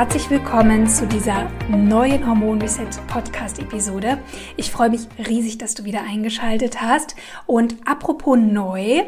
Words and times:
Herzlich 0.00 0.30
willkommen 0.30 0.86
zu 0.86 1.06
dieser 1.06 1.50
neuen 1.68 2.26
Hormon 2.26 2.62
Reset 2.62 2.88
Podcast 3.06 3.58
Episode. 3.58 4.16
Ich 4.56 4.70
freue 4.70 4.88
mich 4.88 5.02
riesig, 5.18 5.58
dass 5.58 5.74
du 5.74 5.84
wieder 5.84 6.00
eingeschaltet 6.04 6.80
hast. 6.80 7.16
Und 7.44 7.76
apropos 7.84 8.38
neu, 8.38 9.02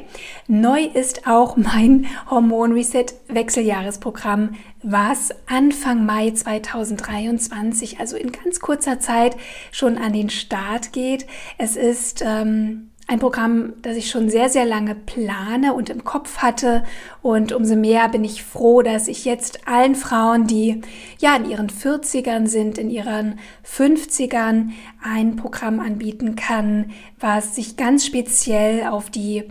neu 0.48 0.82
ist 0.82 1.26
auch 1.26 1.56
mein 1.56 2.08
Hormon 2.28 2.72
Reset 2.72 3.06
Wechseljahresprogramm, 3.28 4.56
was 4.82 5.30
Anfang 5.46 6.04
Mai 6.04 6.32
2023, 6.32 7.98
also 7.98 8.18
in 8.18 8.30
ganz 8.30 8.60
kurzer 8.60 9.00
Zeit, 9.00 9.38
schon 9.70 9.96
an 9.96 10.12
den 10.12 10.28
Start 10.28 10.92
geht. 10.92 11.26
Es 11.56 11.76
ist 11.76 12.22
ähm, 12.22 12.90
ein 13.08 13.18
Programm, 13.18 13.74
das 13.82 13.96
ich 13.96 14.10
schon 14.10 14.30
sehr, 14.30 14.48
sehr 14.48 14.64
lange 14.64 14.94
plane 14.94 15.74
und 15.74 15.90
im 15.90 16.04
Kopf 16.04 16.38
hatte. 16.38 16.84
Und 17.20 17.52
umso 17.52 17.76
mehr 17.76 18.08
bin 18.08 18.24
ich 18.24 18.42
froh, 18.42 18.82
dass 18.82 19.08
ich 19.08 19.24
jetzt 19.24 19.66
allen 19.66 19.94
Frauen, 19.94 20.46
die 20.46 20.80
ja 21.18 21.36
in 21.36 21.50
ihren 21.50 21.68
40ern 21.68 22.46
sind, 22.46 22.78
in 22.78 22.90
ihren 22.90 23.38
50ern, 23.66 24.70
ein 25.02 25.36
Programm 25.36 25.80
anbieten 25.80 26.36
kann, 26.36 26.92
was 27.18 27.56
sich 27.56 27.76
ganz 27.76 28.06
speziell 28.06 28.86
auf 28.86 29.10
die 29.10 29.44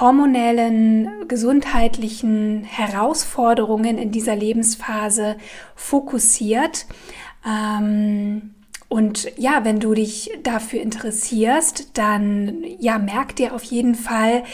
hormonellen, 0.00 1.28
gesundheitlichen 1.28 2.64
Herausforderungen 2.64 3.98
in 3.98 4.10
dieser 4.10 4.34
Lebensphase 4.34 5.36
fokussiert. 5.76 6.86
Ähm, 7.46 8.54
und 8.92 9.32
ja, 9.38 9.64
wenn 9.64 9.80
du 9.80 9.94
dich 9.94 10.30
dafür 10.42 10.82
interessierst, 10.82 11.96
dann 11.96 12.62
ja, 12.78 12.98
merk 12.98 13.34
dir 13.36 13.54
auf 13.54 13.64
jeden 13.64 13.94
Fall, 13.94 14.44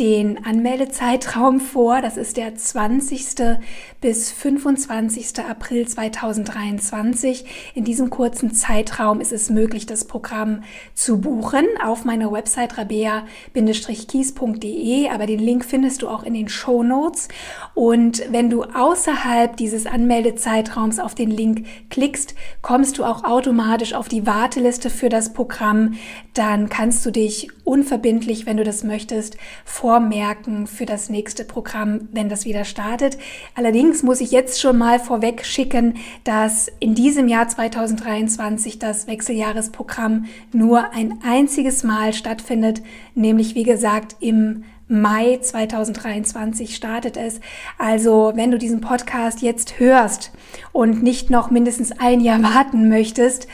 den 0.00 0.42
Anmeldezeitraum 0.44 1.60
vor. 1.60 2.00
Das 2.00 2.16
ist 2.16 2.38
der 2.38 2.56
20. 2.56 3.58
bis 4.00 4.32
25. 4.32 5.38
April 5.48 5.86
2023. 5.86 7.44
In 7.74 7.84
diesem 7.84 8.08
kurzen 8.08 8.54
Zeitraum 8.54 9.20
ist 9.20 9.32
es 9.32 9.50
möglich, 9.50 9.84
das 9.84 10.06
Programm 10.06 10.62
zu 10.94 11.20
buchen 11.20 11.66
auf 11.84 12.06
meiner 12.06 12.32
Website 12.32 12.78
rabea-kies.de. 12.78 15.10
Aber 15.10 15.26
den 15.26 15.40
Link 15.40 15.62
findest 15.64 16.02
du 16.02 16.08
auch 16.08 16.22
in 16.22 16.34
den 16.34 16.48
Show 16.48 16.82
Notes. 16.82 17.28
Und 17.74 18.22
wenn 18.30 18.48
du 18.48 18.64
außerhalb 18.64 19.58
dieses 19.58 19.84
Anmeldezeitraums 19.86 21.00
auf 21.00 21.14
den 21.14 21.30
Link 21.30 21.66
klickst, 21.90 22.34
kommst 22.62 22.96
du 22.96 23.04
auch 23.04 23.24
automatisch 23.24 23.92
auf 23.92 24.08
die 24.08 24.26
Warteliste 24.26 24.88
für 24.88 25.10
das 25.10 25.34
Programm. 25.34 25.96
Dann 26.32 26.70
kannst 26.70 27.04
du 27.04 27.10
dich 27.10 27.48
unverbindlich, 27.64 28.46
wenn 28.46 28.56
du 28.56 28.64
das 28.64 28.84
möchtest, 28.84 29.36
vormerken 29.64 30.66
für 30.66 30.86
das 30.86 31.08
nächste 31.08 31.44
Programm, 31.44 32.08
wenn 32.12 32.28
das 32.28 32.44
wieder 32.44 32.64
startet. 32.64 33.18
Allerdings 33.54 34.02
muss 34.02 34.20
ich 34.20 34.30
jetzt 34.30 34.60
schon 34.60 34.78
mal 34.78 34.98
vorweg 34.98 35.44
schicken, 35.44 35.94
dass 36.24 36.68
in 36.80 36.94
diesem 36.94 37.28
Jahr 37.28 37.48
2023 37.48 38.78
das 38.78 39.06
Wechseljahresprogramm 39.06 40.26
nur 40.52 40.92
ein 40.92 41.20
einziges 41.24 41.84
Mal 41.84 42.12
stattfindet, 42.12 42.82
nämlich 43.14 43.54
wie 43.54 43.64
gesagt 43.64 44.16
im 44.20 44.64
Mai 44.88 45.38
2023 45.40 46.76
startet 46.76 47.16
es. 47.16 47.40
Also 47.78 48.32
wenn 48.34 48.50
du 48.50 48.58
diesen 48.58 48.82
Podcast 48.82 49.40
jetzt 49.40 49.78
hörst 49.78 50.32
und 50.72 51.02
nicht 51.02 51.30
noch 51.30 51.50
mindestens 51.50 51.92
ein 51.92 52.20
Jahr 52.20 52.42
warten 52.54 52.88
möchtest, 52.88 53.48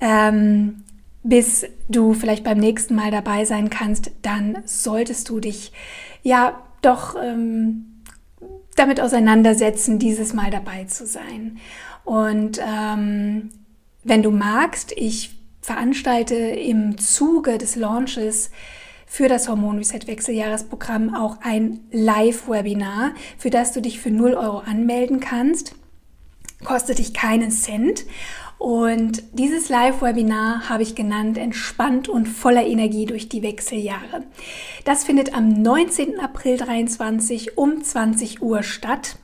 ähm, 0.00 0.84
bis 1.28 1.66
du 1.88 2.14
vielleicht 2.14 2.42
beim 2.42 2.58
nächsten 2.58 2.94
Mal 2.94 3.10
dabei 3.10 3.44
sein 3.44 3.68
kannst, 3.68 4.10
dann 4.22 4.62
solltest 4.64 5.28
du 5.28 5.40
dich 5.40 5.72
ja 6.22 6.62
doch 6.80 7.16
ähm, 7.22 8.02
damit 8.76 9.00
auseinandersetzen, 9.00 9.98
dieses 9.98 10.32
Mal 10.32 10.50
dabei 10.50 10.84
zu 10.84 11.06
sein. 11.06 11.58
Und 12.04 12.60
ähm, 12.66 13.50
wenn 14.04 14.22
du 14.22 14.30
magst, 14.30 14.92
ich 14.96 15.36
veranstalte 15.60 16.34
im 16.34 16.96
Zuge 16.96 17.58
des 17.58 17.76
Launches 17.76 18.50
für 19.06 19.28
das 19.28 19.48
Hormon 19.48 19.76
Reset 19.76 20.06
Wechseljahresprogramm 20.06 21.14
auch 21.14 21.38
ein 21.42 21.80
Live-Webinar, 21.90 23.12
für 23.36 23.50
das 23.50 23.72
du 23.72 23.82
dich 23.82 24.00
für 24.00 24.10
0 24.10 24.32
Euro 24.32 24.58
anmelden 24.60 25.20
kannst. 25.20 25.74
Kostet 26.64 26.98
dich 26.98 27.12
keinen 27.12 27.50
Cent 27.50 28.04
und 28.58 29.22
dieses 29.32 29.68
Live-Webinar 29.68 30.68
habe 30.68 30.82
ich 30.82 30.96
genannt 30.96 31.38
Entspannt 31.38 32.08
und 32.08 32.26
voller 32.26 32.66
Energie 32.66 33.06
durch 33.06 33.28
die 33.28 33.42
Wechseljahre. 33.42 34.24
Das 34.84 35.04
findet 35.04 35.32
am 35.32 35.48
19. 35.48 36.18
April 36.18 36.56
23 36.56 37.56
um 37.56 37.82
20 37.82 38.42
Uhr 38.42 38.64
statt. 38.64 39.16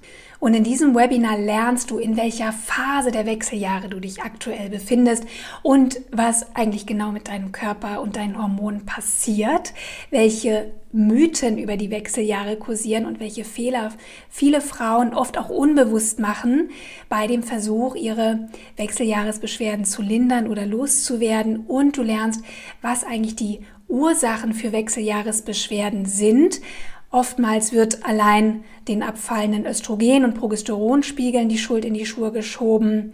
Und 0.45 0.53
in 0.53 0.63
diesem 0.63 0.95
Webinar 0.95 1.39
lernst 1.39 1.91
du, 1.91 1.97
in 1.97 2.19
welcher 2.19 2.53
Phase 2.53 3.11
der 3.11 3.25
Wechseljahre 3.25 3.89
du 3.89 3.99
dich 3.99 4.21
aktuell 4.21 4.69
befindest 4.69 5.25
und 5.63 6.03
was 6.11 6.55
eigentlich 6.55 6.85
genau 6.85 7.13
mit 7.13 7.29
deinem 7.29 7.51
Körper 7.51 8.03
und 8.03 8.17
deinen 8.17 8.37
Hormonen 8.37 8.85
passiert, 8.85 9.73
welche 10.11 10.75
Mythen 10.93 11.57
über 11.57 11.79
die 11.79 11.91
Wechseljahre 11.91 12.57
kursieren 12.57 13.07
und 13.07 13.21
welche 13.21 13.43
Fehler 13.43 13.91
viele 14.29 14.61
Frauen 14.61 15.15
oft 15.15 15.39
auch 15.39 15.49
unbewusst 15.49 16.21
machen 16.21 16.69
bei 17.09 17.27
dem 17.27 17.43
Versuch, 17.43 17.95
ihre 17.95 18.51
Wechseljahresbeschwerden 18.77 19.87
zu 19.87 20.03
lindern 20.03 20.47
oder 20.49 20.67
loszuwerden. 20.67 21.65
Und 21.67 21.97
du 21.97 22.03
lernst, 22.03 22.45
was 22.83 23.03
eigentlich 23.03 23.37
die 23.37 23.61
Ursachen 23.89 24.53
für 24.53 24.73
Wechseljahresbeschwerden 24.73 26.05
sind 26.05 26.61
Oftmals 27.15 27.73
wird 27.73 28.05
allein 28.05 28.65
den 28.89 29.05
abfallenden 29.05 29.67
Östrogen- 29.67 30.25
und 30.25 30.35
Progesteronspiegeln 30.35 31.49
die 31.49 31.59
Schuld 31.59 31.85
in 31.85 31.95
die 31.95 32.07
Schuhe 32.07 32.33
geschoben, 32.33 33.13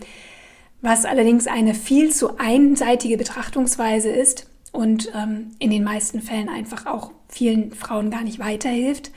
was 0.80 1.04
allerdings 1.04 1.46
eine 1.46 1.74
viel 1.74 2.10
zu 2.10 2.38
einseitige 2.38 3.18
Betrachtungsweise 3.18 4.08
ist 4.08 4.46
und 4.72 5.12
ähm, 5.14 5.50
in 5.58 5.70
den 5.70 5.84
meisten 5.84 6.22
Fällen 6.22 6.48
einfach 6.48 6.86
auch 6.86 7.10
vielen 7.28 7.72
Frauen 7.72 8.10
gar 8.10 8.24
nicht 8.24 8.38
weiterhilft. 8.38 9.10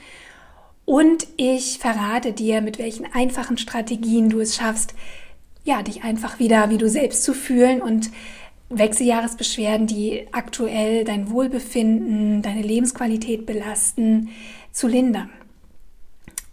Und 0.84 1.28
ich 1.38 1.78
verrate 1.78 2.32
dir, 2.32 2.60
mit 2.60 2.78
welchen 2.78 3.10
einfachen 3.10 3.56
Strategien 3.56 4.28
du 4.28 4.40
es 4.40 4.54
schaffst, 4.54 4.92
ja, 5.64 5.82
dich 5.82 6.04
einfach 6.04 6.38
wieder 6.38 6.68
wie 6.68 6.76
du 6.76 6.90
selbst 6.90 7.24
zu 7.24 7.32
fühlen 7.32 7.80
und 7.80 8.10
Wechseljahresbeschwerden, 8.68 9.86
die 9.86 10.26
aktuell 10.32 11.04
dein 11.04 11.30
Wohlbefinden, 11.30 12.42
deine 12.42 12.62
Lebensqualität 12.62 13.46
belasten, 13.46 14.28
zu 14.74 14.86
lindern. 14.86 15.30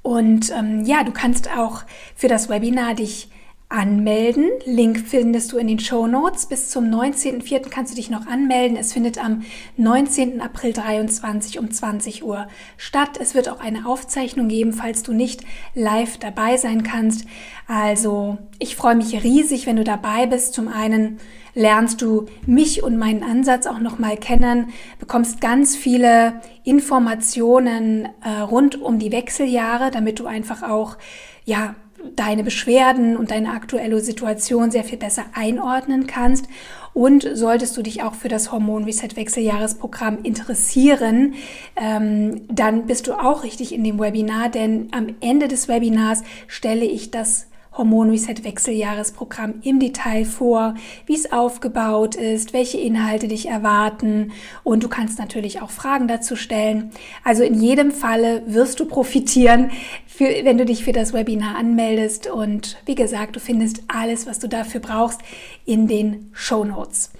Und 0.02 0.52
ähm, 0.52 0.86
ja, 0.86 1.04
du 1.04 1.12
kannst 1.12 1.52
auch 1.56 1.84
für 2.16 2.30
das 2.30 2.48
Webinar 2.50 2.96
dich 2.96 3.30
anmelden. 3.72 4.50
Link 4.66 5.00
findest 5.00 5.52
du 5.52 5.58
in 5.58 5.68
den 5.68 5.80
Show 5.80 6.06
Notes. 6.08 6.46
Bis 6.46 6.70
zum 6.70 6.86
19.04. 6.86 7.70
kannst 7.70 7.94
du 7.94 7.96
dich 7.96 8.10
noch 8.10 8.28
anmelden. 8.28 8.78
Es 8.78 8.94
findet 8.94 9.24
am 9.24 9.44
19. 9.78 10.42
April 10.42 10.74
23 10.74 11.58
um 11.60 11.72
20 11.72 12.24
Uhr 12.24 12.48
statt. 12.78 13.18
Es 13.20 13.34
wird 13.34 13.48
auch 13.50 13.60
eine 13.60 13.86
Aufzeichnung 13.86 14.50
geben, 14.50 14.74
falls 14.74 15.04
du 15.04 15.14
nicht 15.14 15.42
live 15.74 16.18
dabei 16.18 16.58
sein 16.58 16.84
kannst. 16.84 17.26
Also 17.68 18.38
ich 18.60 18.76
freue 18.76 18.96
mich 18.96 19.24
riesig, 19.24 19.66
wenn 19.68 19.78
du 19.78 19.84
dabei 19.84 20.26
bist. 20.26 20.54
Zum 20.54 20.68
einen 20.68 21.20
lernst 21.54 22.02
du 22.02 22.28
mich 22.46 22.84
und 22.84 22.98
meinen 22.98 23.24
Ansatz 23.24 23.68
auch 23.68 23.80
noch 23.80 24.00
mal 24.00 24.18
kennen, 24.18 24.70
bekommst 25.00 25.42
ganz 25.42 25.76
viele 25.76 26.42
Informationen 26.64 28.10
äh, 28.24 28.42
rund 28.42 28.82
um 28.82 29.00
die 29.00 29.12
Wechseljahre, 29.12 29.92
damit 29.92 30.20
du 30.20 30.26
einfach 30.26 30.64
auch 30.64 30.98
ja 31.46 31.76
deine 32.16 32.44
Beschwerden 32.44 33.16
und 33.18 33.32
deine 33.32 33.52
aktuelle 33.52 34.00
Situation 34.00 34.72
sehr 34.72 34.84
viel 34.84 34.98
besser 34.98 35.26
einordnen 35.34 36.08
kannst. 36.08 36.48
Und 36.94 37.28
solltest 37.34 37.78
du 37.78 37.84
dich 37.84 38.04
auch 38.04 38.16
für 38.16 38.28
das 38.28 38.52
Hormon 38.52 38.84
Reset 38.84 39.16
Wechseljahresprogramm 39.16 40.20
interessieren, 40.24 41.36
ähm, 41.78 42.42
dann 42.50 42.86
bist 42.86 43.08
du 43.08 43.14
auch 43.14 43.44
richtig 43.44 43.74
in 43.74 43.84
dem 43.84 44.00
Webinar, 44.00 44.50
denn 44.50 44.90
am 44.92 45.08
Ende 45.22 45.48
des 45.48 45.70
Webinars 45.70 46.24
stelle 46.48 46.86
ich 46.86 47.12
das 47.12 47.48
Hormon 47.74 48.10
Reset 48.10 48.44
Wechseljahresprogramm 48.44 49.56
im 49.64 49.80
Detail 49.80 50.26
vor, 50.26 50.76
wie 51.06 51.16
es 51.16 51.32
aufgebaut 51.32 52.16
ist, 52.16 52.54
welche 52.54 52.78
Inhalte 52.78 53.28
dich 53.28 53.48
erwarten 53.48 54.32
und 54.64 54.84
du 54.84 54.90
kannst 54.90 55.20
natürlich 55.20 55.62
auch 55.62 55.70
Fragen 55.70 56.08
dazu 56.08 56.36
stellen. 56.36 56.92
Also 57.24 57.44
in 57.44 57.54
jedem 57.54 57.92
Falle 57.92 58.44
wirst 58.46 58.80
du 58.80 58.86
profitieren, 58.86 59.72
für, 60.06 60.26
wenn 60.44 60.58
du 60.58 60.66
dich 60.66 60.84
für 60.84 60.92
das 60.92 61.14
Webinar 61.14 61.56
anmeldest 61.56 62.28
und 62.28 62.78
wie 62.86 62.96
gesagt, 62.96 63.36
du 63.36 63.40
findest 63.40 63.84
alles, 63.88 64.28
was 64.28 64.40
du 64.40 64.48
dafür 64.48 64.82
brauchst, 64.82 65.22
in 65.66 65.88
den 65.88 66.30
Show 66.34 66.66
Notes. 66.66 67.12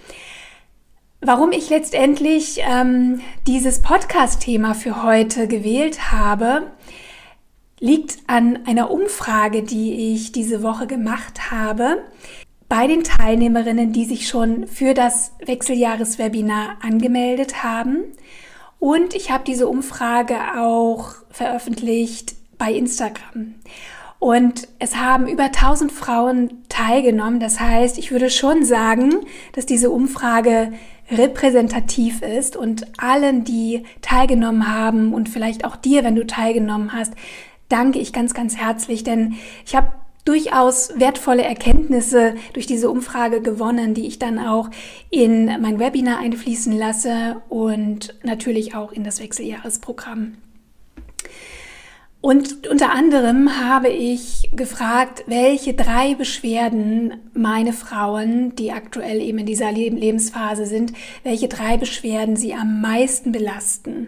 Warum 1.24 1.52
ich 1.52 1.70
letztendlich 1.70 2.62
ähm, 2.68 3.22
dieses 3.46 3.84
Podcast-Thema 3.84 4.74
für 4.74 5.04
heute 5.04 5.48
gewählt 5.48 6.12
habe, 6.12 6.72
liegt 7.82 8.20
an 8.28 8.60
einer 8.66 8.92
Umfrage, 8.92 9.64
die 9.64 10.14
ich 10.14 10.32
diese 10.32 10.64
Woche 10.64 10.88
gemacht 10.88 11.52
habe 11.52 11.98
bei 12.70 12.88
den 12.88 13.04
Teilnehmerinnen, 13.04 13.92
die 13.92 14.06
sich 14.06 14.30
schon 14.30 14.68
für 14.68 14.94
das 14.94 15.34
Wechseljahreswebinar 15.46 16.78
angemeldet 16.82 17.64
haben. 17.64 18.04
Und 18.80 19.14
ich 19.14 19.30
habe 19.30 19.44
diese 19.46 19.68
Umfrage 19.68 20.36
auch 20.58 21.16
veröffentlicht 21.32 22.36
bei 22.58 22.72
Instagram. 22.72 23.56
Und 24.20 24.68
es 24.78 24.96
haben 24.96 25.28
über 25.28 25.46
1000 25.46 25.92
Frauen 25.92 26.64
teilgenommen. 26.70 27.40
Das 27.40 27.60
heißt, 27.60 27.98
ich 27.98 28.12
würde 28.12 28.30
schon 28.30 28.64
sagen, 28.64 29.16
dass 29.54 29.66
diese 29.66 29.90
Umfrage 29.90 30.72
repräsentativ 31.10 32.22
ist 32.22 32.56
und 32.56 32.88
allen, 32.98 33.44
die 33.44 33.84
teilgenommen 34.02 34.74
haben 34.74 35.14
und 35.14 35.28
vielleicht 35.28 35.66
auch 35.66 35.76
dir, 35.76 36.04
wenn 36.04 36.16
du 36.16 36.26
teilgenommen 36.26 36.94
hast, 36.94 37.14
danke 37.72 38.00
ich 38.00 38.14
ganz, 38.14 38.34
ganz 38.34 38.58
herzlich, 38.58 39.04
denn 39.04 39.36
ich 39.66 39.76
habe 39.76 39.92
durchaus 40.26 40.92
wertvolle 40.98 41.44
Erkenntnisse 41.44 42.36
durch 42.54 42.68
diese 42.68 42.90
Umfrage 42.90 43.42
gewonnen, 43.42 43.94
die 43.94 44.08
ich 44.08 44.20
dann 44.20 44.40
auch 44.40 44.70
in 45.10 45.46
mein 45.46 45.80
Webinar 45.80 46.20
einfließen 46.20 46.74
lasse 46.74 47.42
und 47.50 48.14
natürlich 48.24 48.76
auch 48.76 48.92
in 48.92 49.04
das 49.04 49.20
Wechseljahresprogramm. 49.20 50.38
Und 52.22 52.68
unter 52.68 52.92
anderem 52.92 53.60
habe 53.60 53.90
ich 53.90 54.52
gefragt, 54.56 55.24
welche 55.26 55.74
drei 55.74 56.14
Beschwerden 56.14 57.16
meine 57.34 57.74
Frauen, 57.74 58.56
die 58.56 58.72
aktuell 58.72 59.20
eben 59.22 59.40
in 59.40 59.48
dieser 59.48 59.72
Lebensphase 59.72 60.68
sind, 60.68 60.94
welche 61.24 61.48
drei 61.48 61.78
Beschwerden 61.78 62.36
sie 62.36 62.54
am 62.54 62.80
meisten 62.80 63.32
belasten. 63.32 64.08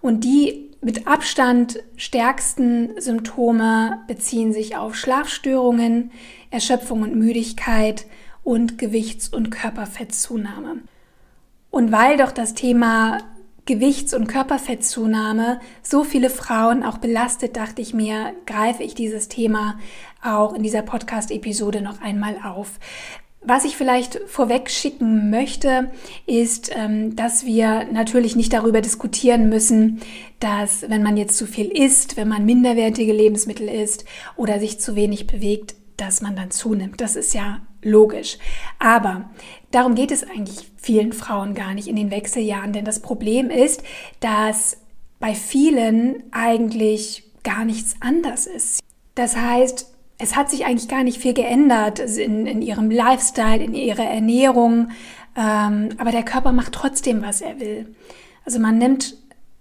Und 0.00 0.24
die 0.24 0.70
mit 0.84 1.06
Abstand 1.06 1.82
stärksten 1.96 3.00
Symptome 3.00 4.02
beziehen 4.06 4.52
sich 4.52 4.76
auf 4.76 4.94
Schlafstörungen, 4.96 6.10
Erschöpfung 6.50 7.00
und 7.00 7.16
Müdigkeit 7.16 8.04
und 8.42 8.76
Gewichts- 8.76 9.30
und 9.30 9.50
Körperfettzunahme. 9.50 10.82
Und 11.70 11.90
weil 11.90 12.18
doch 12.18 12.32
das 12.32 12.52
Thema 12.52 13.18
Gewichts- 13.64 14.12
und 14.12 14.26
Körperfettzunahme 14.26 15.58
so 15.82 16.04
viele 16.04 16.28
Frauen 16.28 16.82
auch 16.82 16.98
belastet, 16.98 17.56
dachte 17.56 17.80
ich 17.80 17.94
mir, 17.94 18.34
greife 18.44 18.82
ich 18.82 18.94
dieses 18.94 19.28
Thema 19.28 19.78
auch 20.22 20.52
in 20.52 20.62
dieser 20.62 20.82
Podcast-Episode 20.82 21.80
noch 21.80 22.02
einmal 22.02 22.36
auf. 22.44 22.78
Was 23.46 23.66
ich 23.66 23.76
vielleicht 23.76 24.20
vorweg 24.26 24.70
schicken 24.70 25.28
möchte, 25.28 25.90
ist, 26.26 26.70
ähm, 26.74 27.14
dass 27.14 27.44
wir 27.44 27.84
natürlich 27.92 28.36
nicht 28.36 28.52
darüber 28.54 28.80
diskutieren 28.80 29.50
müssen, 29.50 30.00
dass 30.40 30.88
wenn 30.88 31.02
man 31.02 31.18
jetzt 31.18 31.36
zu 31.36 31.46
viel 31.46 31.66
isst, 31.66 32.16
wenn 32.16 32.28
man 32.28 32.46
minderwertige 32.46 33.12
Lebensmittel 33.12 33.68
isst 33.68 34.06
oder 34.36 34.58
sich 34.58 34.80
zu 34.80 34.96
wenig 34.96 35.26
bewegt, 35.26 35.74
dass 35.98 36.22
man 36.22 36.36
dann 36.36 36.50
zunimmt. 36.50 37.00
Das 37.00 37.16
ist 37.16 37.34
ja 37.34 37.60
logisch. 37.82 38.38
Aber 38.78 39.30
darum 39.70 39.94
geht 39.94 40.10
es 40.10 40.24
eigentlich 40.24 40.70
vielen 40.76 41.12
Frauen 41.12 41.54
gar 41.54 41.74
nicht 41.74 41.88
in 41.88 41.96
den 41.96 42.10
Wechseljahren, 42.10 42.72
denn 42.72 42.84
das 42.84 43.00
Problem 43.00 43.50
ist, 43.50 43.82
dass 44.20 44.78
bei 45.20 45.34
vielen 45.34 46.24
eigentlich 46.32 47.24
gar 47.42 47.64
nichts 47.64 47.96
anders 48.00 48.46
ist. 48.46 48.80
Das 49.14 49.36
heißt, 49.36 49.93
es 50.18 50.36
hat 50.36 50.50
sich 50.50 50.64
eigentlich 50.64 50.88
gar 50.88 51.02
nicht 51.02 51.18
viel 51.18 51.34
geändert 51.34 51.98
in, 51.98 52.46
in 52.46 52.62
ihrem 52.62 52.90
Lifestyle, 52.90 53.62
in 53.62 53.74
ihrer 53.74 54.04
Ernährung, 54.04 54.88
ähm, 55.36 55.90
aber 55.98 56.12
der 56.12 56.22
Körper 56.22 56.52
macht 56.52 56.72
trotzdem, 56.72 57.22
was 57.22 57.40
er 57.40 57.58
will. 57.60 57.94
Also 58.44 58.58
man 58.60 58.78
nimmt 58.78 59.16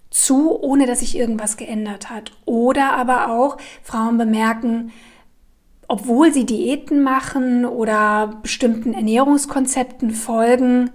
zu, 0.09 0.61
ohne 0.61 0.85
dass 0.85 0.99
sich 0.99 1.17
irgendwas 1.17 1.57
geändert 1.57 2.09
hat. 2.09 2.31
Oder 2.45 2.93
aber 2.93 3.31
auch 3.31 3.57
Frauen 3.81 4.17
bemerken, 4.17 4.91
obwohl 5.87 6.31
sie 6.31 6.45
Diäten 6.45 7.01
machen 7.01 7.65
oder 7.65 8.39
bestimmten 8.41 8.93
Ernährungskonzepten 8.93 10.11
folgen, 10.11 10.91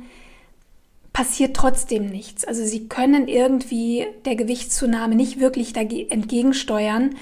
passiert 1.13 1.57
trotzdem 1.57 2.07
nichts. 2.07 2.45
Also 2.45 2.65
sie 2.65 2.89
können 2.89 3.27
irgendwie 3.27 4.07
der 4.25 4.37
Gewichtszunahme 4.37 5.17
nicht 5.17 5.41
wirklich 5.41 5.75
entgegensteuern 5.77 7.17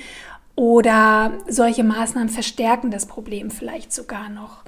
oder 0.56 1.34
solche 1.48 1.84
Maßnahmen 1.84 2.30
verstärken 2.30 2.90
das 2.90 3.06
Problem 3.06 3.50
vielleicht 3.50 3.92
sogar 3.92 4.28
noch. 4.30 4.64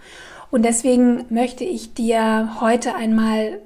Und 0.50 0.64
deswegen 0.64 1.25
möchte 1.31 1.64
ich 1.64 1.94
dir 1.94 2.61
heute 2.61 2.94
einmal 2.94 3.61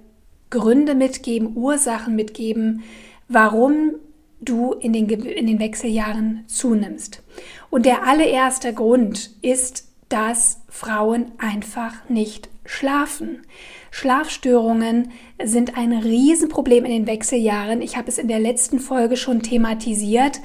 Gründe 0.51 0.95
mitgeben, 0.95 1.57
Ursachen 1.57 2.15
mitgeben, 2.15 2.83
warum 3.29 3.93
du 4.41 4.73
in 4.73 4.93
den, 4.93 5.09
in 5.09 5.47
den 5.47 5.59
Wechseljahren 5.59 6.45
zunimmst. 6.47 7.23
Und 7.71 7.87
der 7.87 8.07
allererste 8.07 8.73
Grund 8.73 9.31
ist, 9.41 9.89
dass 10.09 10.61
Frauen 10.69 11.33
einfach 11.39 12.09
nicht 12.09 12.49
schlafen. 12.65 13.43
Schlafstörungen 13.91 15.11
sind 15.43 15.77
ein 15.77 15.93
Riesenproblem 15.93 16.85
in 16.85 16.93
den 16.93 17.07
Wechseljahren. 17.07 17.81
Ich 17.83 17.97
habe 17.97 18.09
es 18.09 18.19
in 18.19 18.29
der 18.29 18.41
letzten 18.41 18.79
Folge 18.79 19.17
schon 19.17 19.43
thematisiert. 19.43 20.41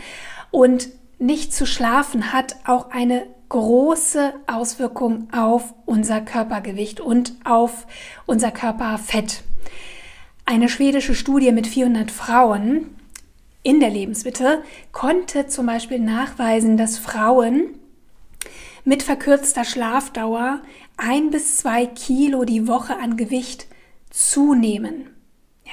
Und 0.52 0.90
nicht 1.19 1.54
zu 1.54 1.66
schlafen 1.66 2.31
hat 2.34 2.56
auch 2.66 2.92
eine 2.92 3.25
große 3.50 4.34
Auswirkung 4.46 5.30
auf 5.34 5.74
unser 5.86 6.22
Körpergewicht 6.22 7.00
und 7.00 7.34
auf 7.44 7.88
unser 8.25 8.52
Körperfett. 8.52 9.44
Eine 10.46 10.69
schwedische 10.69 11.16
Studie 11.16 11.52
mit 11.52 11.68
400 11.68 12.12
Frauen 12.12 12.96
in 13.64 13.80
der 13.80 13.90
Lebensmitte 13.90 14.64
konnte 14.92 15.48
zum 15.48 15.66
Beispiel 15.66 16.00
nachweisen, 16.00 16.78
dass 16.78 16.98
Frauen 16.98 17.75
mit 18.86 19.04
verkürzter 19.04 19.66
Schlafdauer 19.66 20.62
ein 20.96 21.30
bis 21.31 21.58
zwei 21.58 21.86
Kilo 21.86 22.46
die 22.46 22.68
Woche 22.68 22.98
an 22.98 23.18
Gewicht 23.18 23.68
zunehmen. 24.10 25.17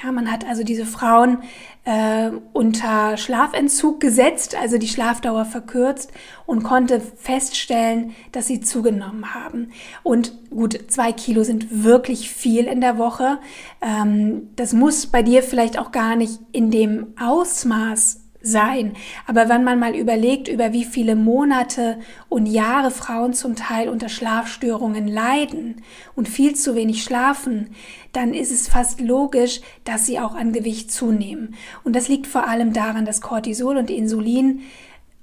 Ja, 0.03 0.11
man 0.11 0.29
hat 0.29 0.45
also 0.45 0.63
diese 0.63 0.85
Frauen 0.85 1.37
äh, 1.85 2.31
unter 2.51 3.15
Schlafentzug 3.15 4.01
gesetzt, 4.01 4.55
also 4.59 4.77
die 4.77 4.89
Schlafdauer 4.89 5.45
verkürzt 5.45 6.11
und 6.45 6.63
konnte 6.63 6.99
feststellen, 6.99 8.13
dass 8.33 8.47
sie 8.47 8.59
zugenommen 8.59 9.33
haben. 9.33 9.71
Und 10.03 10.49
gut, 10.49 10.91
zwei 10.91 11.13
Kilo 11.13 11.43
sind 11.43 11.83
wirklich 11.83 12.29
viel 12.29 12.65
in 12.65 12.81
der 12.81 12.97
Woche. 12.97 13.39
Ähm, 13.81 14.49
das 14.57 14.73
muss 14.73 15.07
bei 15.07 15.23
dir 15.23 15.43
vielleicht 15.43 15.79
auch 15.79 15.91
gar 15.91 16.17
nicht 16.17 16.39
in 16.51 16.71
dem 16.71 17.13
Ausmaß 17.17 18.24
sein. 18.45 18.93
Aber 19.27 19.49
wenn 19.49 19.63
man 19.63 19.79
mal 19.79 19.95
überlegt, 19.95 20.47
über 20.47 20.71
wie 20.71 20.85
viele 20.85 21.15
Monate 21.15 21.97
und 22.29 22.45
Jahre 22.45 22.91
Frauen 22.91 23.33
zum 23.33 23.55
Teil 23.55 23.89
unter 23.89 24.09
Schlafstörungen 24.09 25.07
leiden 25.07 25.81
und 26.15 26.29
viel 26.29 26.55
zu 26.55 26.75
wenig 26.75 27.03
schlafen, 27.03 27.71
dann 28.13 28.33
ist 28.33 28.51
es 28.51 28.67
fast 28.67 29.01
logisch, 29.01 29.61
dass 29.83 30.05
sie 30.05 30.19
auch 30.19 30.35
an 30.35 30.53
Gewicht 30.53 30.91
zunehmen. 30.91 31.55
Und 31.83 31.95
das 31.95 32.07
liegt 32.07 32.27
vor 32.27 32.47
allem 32.47 32.73
daran, 32.73 33.05
dass 33.05 33.21
Cortisol 33.21 33.77
und 33.77 33.89
Insulin 33.89 34.61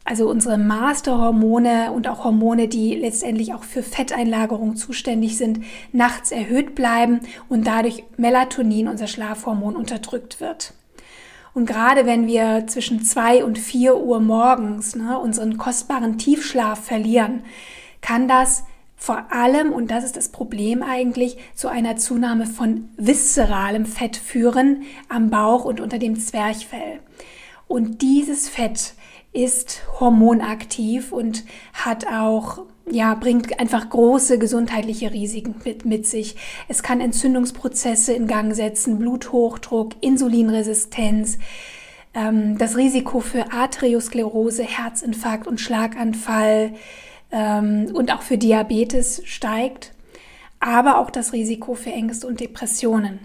also 0.05 0.29
unsere 0.29 0.59
Masterhormone 0.59 1.93
und 1.93 2.09
auch 2.09 2.25
Hormone, 2.25 2.67
die 2.67 2.97
letztendlich 2.97 3.55
auch 3.55 3.62
für 3.62 3.83
Fetteinlagerung 3.83 4.75
zuständig 4.75 5.38
sind, 5.38 5.61
nachts 5.93 6.33
erhöht 6.33 6.75
bleiben 6.75 7.21
und 7.49 7.67
dadurch 7.67 8.02
Melatonin, 8.17 8.88
unser 8.88 9.07
Schlafhormon, 9.07 9.76
unterdrückt 9.76 10.41
wird. 10.41 10.75
Und 11.54 11.66
gerade 11.66 12.06
wenn 12.06 12.26
wir 12.26 12.66
zwischen 12.66 13.02
zwei 13.04 13.44
und 13.44 13.59
vier 13.59 13.99
Uhr 13.99 14.21
morgens 14.21 14.97
ne, 14.97 15.18
unseren 15.18 15.59
kostbaren 15.59 16.18
Tiefschlaf 16.18 16.82
verlieren, 16.82 17.42
kann 18.00 18.26
das 18.26 18.64
vor 18.97 19.32
allem, 19.32 19.73
und 19.73 19.90
das 19.90 20.04
ist 20.04 20.16
das 20.16 20.28
Problem 20.28 20.82
eigentlich, 20.82 21.37
zu 21.54 21.68
einer 21.68 21.97
Zunahme 21.97 22.47
von 22.47 22.88
viszeralem 22.97 23.85
Fett 23.85 24.16
führen 24.16 24.82
am 25.09 25.28
Bauch 25.28 25.64
und 25.64 25.80
unter 25.80 25.99
dem 25.99 26.18
Zwerchfell. 26.18 27.00
Und 27.66 28.00
dieses 28.00 28.49
Fett 28.49 28.94
ist 29.33 29.83
hormonaktiv 29.99 31.12
und 31.12 31.45
hat 31.73 32.07
auch 32.07 32.61
ja, 32.91 33.15
bringt 33.15 33.61
einfach 33.61 33.89
große 33.89 34.39
gesundheitliche 34.39 35.12
Risiken 35.12 35.55
mit, 35.65 35.85
mit 35.85 36.05
sich. 36.05 36.35
Es 36.69 36.83
kann 36.83 37.01
Entzündungsprozesse 37.01 38.12
in 38.12 38.27
Gang 38.27 38.55
setzen, 38.55 38.99
Bluthochdruck, 38.99 39.95
Insulinresistenz, 40.01 41.39
ähm, 42.12 42.59
das 42.59 42.77
Risiko 42.77 43.21
für 43.21 43.53
Arteriosklerose, 43.53 44.65
Herzinfarkt 44.65 45.47
und 45.47 45.61
Schlaganfall, 45.61 46.73
ähm, 47.33 47.91
und 47.93 48.12
auch 48.12 48.23
für 48.23 48.39
Diabetes 48.39 49.23
steigt, 49.25 49.93
aber 50.61 50.99
auch 50.99 51.11
das 51.11 51.33
Risiko 51.33 51.75
für 51.75 51.91
Ängste 51.91 52.27
und 52.27 52.39
Depressionen. 52.39 53.19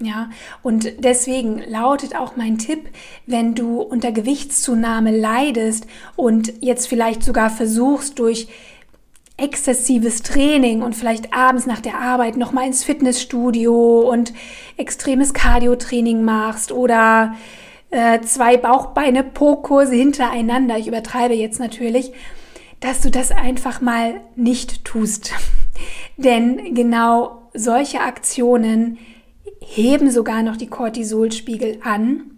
Ja, 0.00 0.30
und 0.62 1.02
deswegen 1.04 1.60
lautet 1.68 2.14
auch 2.14 2.36
mein 2.36 2.58
Tipp, 2.58 2.88
wenn 3.26 3.56
du 3.56 3.80
unter 3.80 4.12
Gewichtszunahme 4.12 5.16
leidest 5.16 5.86
und 6.14 6.52
jetzt 6.60 6.86
vielleicht 6.86 7.24
sogar 7.24 7.50
versuchst 7.50 8.18
durch 8.20 8.46
exzessives 9.36 10.22
Training 10.22 10.82
und 10.82 10.94
vielleicht 10.94 11.32
abends 11.32 11.66
nach 11.66 11.80
der 11.80 11.98
Arbeit 11.98 12.36
noch 12.36 12.52
mal 12.52 12.66
ins 12.66 12.84
Fitnessstudio 12.84 14.00
und 14.00 14.32
extremes 14.76 15.32
Cardio-Training 15.32 16.22
machst 16.22 16.70
oder 16.70 17.34
äh, 17.90 18.20
zwei 18.20 18.56
Bauchbeine 18.56 19.24
Po-Kurse 19.24 19.94
hintereinander, 19.94 20.76
ich 20.76 20.88
übertreibe 20.88 21.34
jetzt 21.34 21.58
natürlich, 21.58 22.12
dass 22.80 23.00
du 23.00 23.10
das 23.10 23.30
einfach 23.30 23.80
mal 23.80 24.20
nicht 24.36 24.84
tust. 24.84 25.32
Denn 26.16 26.74
genau 26.74 27.48
solche 27.54 28.00
Aktionen 28.00 28.98
heben 29.68 30.10
sogar 30.10 30.42
noch 30.42 30.56
die 30.56 30.66
Cortisolspiegel 30.66 31.80
an 31.84 32.30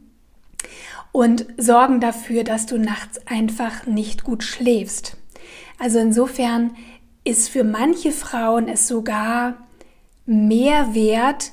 und 1.13 1.47
sorgen 1.57 2.01
dafür, 2.01 2.45
dass 2.45 2.67
du 2.67 2.77
nachts 2.77 3.25
einfach 3.27 3.87
nicht 3.87 4.25
gut 4.25 4.43
schläfst. 4.43 5.17
Also 5.79 5.99
insofern 5.99 6.73
ist 7.25 7.49
für 7.49 7.65
manche 7.65 8.11
Frauen 8.13 8.69
es 8.69 8.89
sogar 8.89 9.57
mehr 10.27 10.95
wert, 10.95 11.53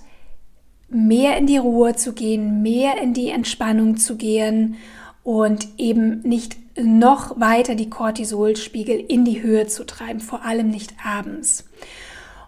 mehr 0.90 1.38
in 1.38 1.46
die 1.46 1.58
Ruhe 1.58 1.96
zu 1.96 2.14
gehen, 2.14 2.62
mehr 2.62 3.02
in 3.02 3.14
die 3.14 3.30
Entspannung 3.30 3.98
zu 3.98 4.16
gehen 4.16 4.78
und 5.24 5.68
eben 5.78 6.22
nicht 6.22 6.58
noch 6.76 7.40
weiter 7.40 7.76
die 7.76 7.90
Cortisolspiegel 7.90 9.00
in 9.00 9.26
die 9.26 9.42
Höhe 9.42 9.68
zu 9.68 9.86
treiben, 9.86 10.22
vor 10.22 10.44
allem 10.44 10.70
nicht 10.70 10.94
abends. 11.04 11.66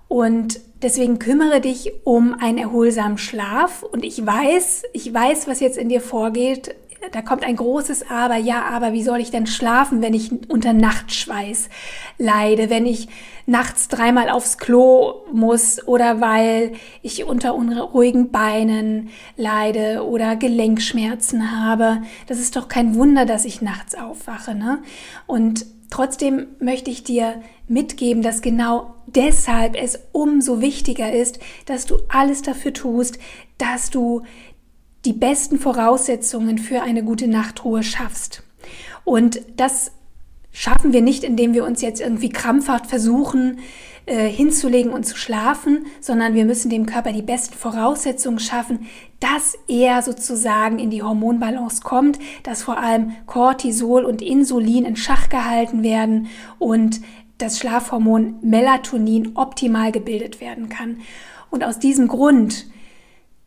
Und 0.08 0.60
deswegen 0.82 1.20
kümmere 1.20 1.62
dich 1.62 1.92
um 2.04 2.34
einen 2.34 2.58
erholsamen 2.58 3.18
Schlaf. 3.18 3.84
Und 3.84 4.04
ich 4.04 4.26
weiß, 4.26 4.84
ich 4.94 5.14
weiß, 5.14 5.48
was 5.48 5.60
jetzt 5.60 5.78
in 5.78 5.90
dir 5.90 6.02
vorgeht 6.02 6.76
da 7.12 7.22
kommt 7.22 7.44
ein 7.44 7.56
großes 7.56 8.10
Aber. 8.10 8.36
Ja, 8.36 8.64
aber 8.64 8.94
wie 8.94 9.04
soll 9.04 9.20
ich 9.20 9.32
denn 9.32 9.48
schlafen, 9.48 10.02
wenn 10.02 10.14
ich 10.14 10.32
unter 10.50 10.74
Nachtschweiß 10.74 11.70
leide, 12.18 12.70
wenn 12.70 12.86
ich 12.86 13.08
nachts 13.46 13.88
dreimal 13.88 14.30
aufs 14.30 14.58
Klo 14.58 15.24
muss 15.32 15.86
oder 15.88 16.22
weil 16.22 16.74
ich 17.02 17.24
unter 17.24 17.56
unruhigen 17.56 18.32
Beinen 18.32 19.10
leide 19.38 20.06
oder 20.06 20.36
Gelenkschmerzen 20.36 21.60
habe. 21.60 22.02
Das 22.28 22.40
ist 22.40 22.56
doch 22.56 22.68
kein 22.68 22.96
Wunder, 22.96 23.26
dass 23.26 23.46
ich 23.46 23.62
nachts 23.62 23.96
aufwache. 23.96 24.54
Ne? 24.54 24.80
Und 25.26 25.66
trotzdem 25.90 26.48
möchte 26.60 26.92
ich 26.92 27.04
dir 27.04 27.42
mitgeben, 27.68 28.22
dass 28.22 28.42
genau 28.42 28.96
deshalb 29.16 29.76
es 29.76 30.00
umso 30.12 30.62
wichtiger 30.62 31.12
ist, 31.12 31.40
dass 31.66 31.86
du 31.86 31.98
alles 32.10 32.42
dafür 32.42 32.74
tust, 32.74 33.20
dass 33.58 33.90
du 33.90 34.24
die 35.06 35.14
besten 35.14 35.60
Voraussetzungen 35.60 36.58
für 36.58 36.82
eine 36.82 37.04
gute 37.04 37.28
Nachtruhe 37.28 37.84
schaffst. 37.84 38.44
Und 39.06 39.42
das 39.56 39.92
schaffen 40.52 40.94
wir 40.94 41.02
nicht, 41.02 41.24
indem 41.24 41.54
wir 41.54 41.66
uns 41.66 41.82
jetzt 41.82 42.02
irgendwie 42.02 42.30
krampfhaft 42.30 42.88
versuchen, 42.88 43.60
äh, 44.06 44.28
hinzulegen 44.28 44.92
und 44.92 45.06
zu 45.06 45.16
schlafen, 45.16 45.86
sondern 46.02 46.34
wir 46.34 46.44
müssen 46.44 46.70
dem 46.70 46.88
Körper 46.88 47.12
die 47.12 47.22
besten 47.22 47.54
Voraussetzungen 47.54 48.40
schaffen, 48.40 48.88
dass 49.20 49.56
er 49.68 50.02
sozusagen 50.02 50.80
in 50.80 50.90
die 50.90 51.04
Hormonbalance 51.04 51.82
kommt, 51.84 52.18
dass 52.44 52.64
vor 52.64 52.80
allem 52.80 53.12
Cortisol 53.28 54.06
und 54.06 54.22
Insulin 54.22 54.86
in 54.86 54.96
Schach 54.96 55.30
gehalten 55.30 55.84
werden 55.84 56.28
und 56.58 57.02
das 57.40 57.58
Schlafhormon 57.58 58.36
Melatonin 58.42 59.36
optimal 59.36 59.92
gebildet 59.92 60.40
werden 60.40 60.70
kann. 60.70 61.00
Und 61.50 61.64
aus 61.64 61.80
diesem 61.80 62.08
Grund 62.08 62.68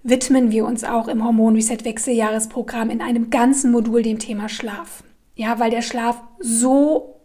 widmen 0.03 0.51
wir 0.51 0.67
uns 0.67 0.83
auch 0.83 1.07
im 1.09 1.25
Hormon 1.25 1.55
Reset 1.55 1.85
Wechseljahresprogramm 1.85 2.91
in 2.91 3.01
einem 3.01 3.31
ganzen 3.31 3.71
Modul 3.71 4.03
dem 4.03 4.19
Thema 4.19 4.49
Schlaf. 4.49 5.05
Ja, 5.37 5.59
weil 5.61 5.71
der 5.71 5.83
Schlaf 5.83 6.21
so 6.41 7.21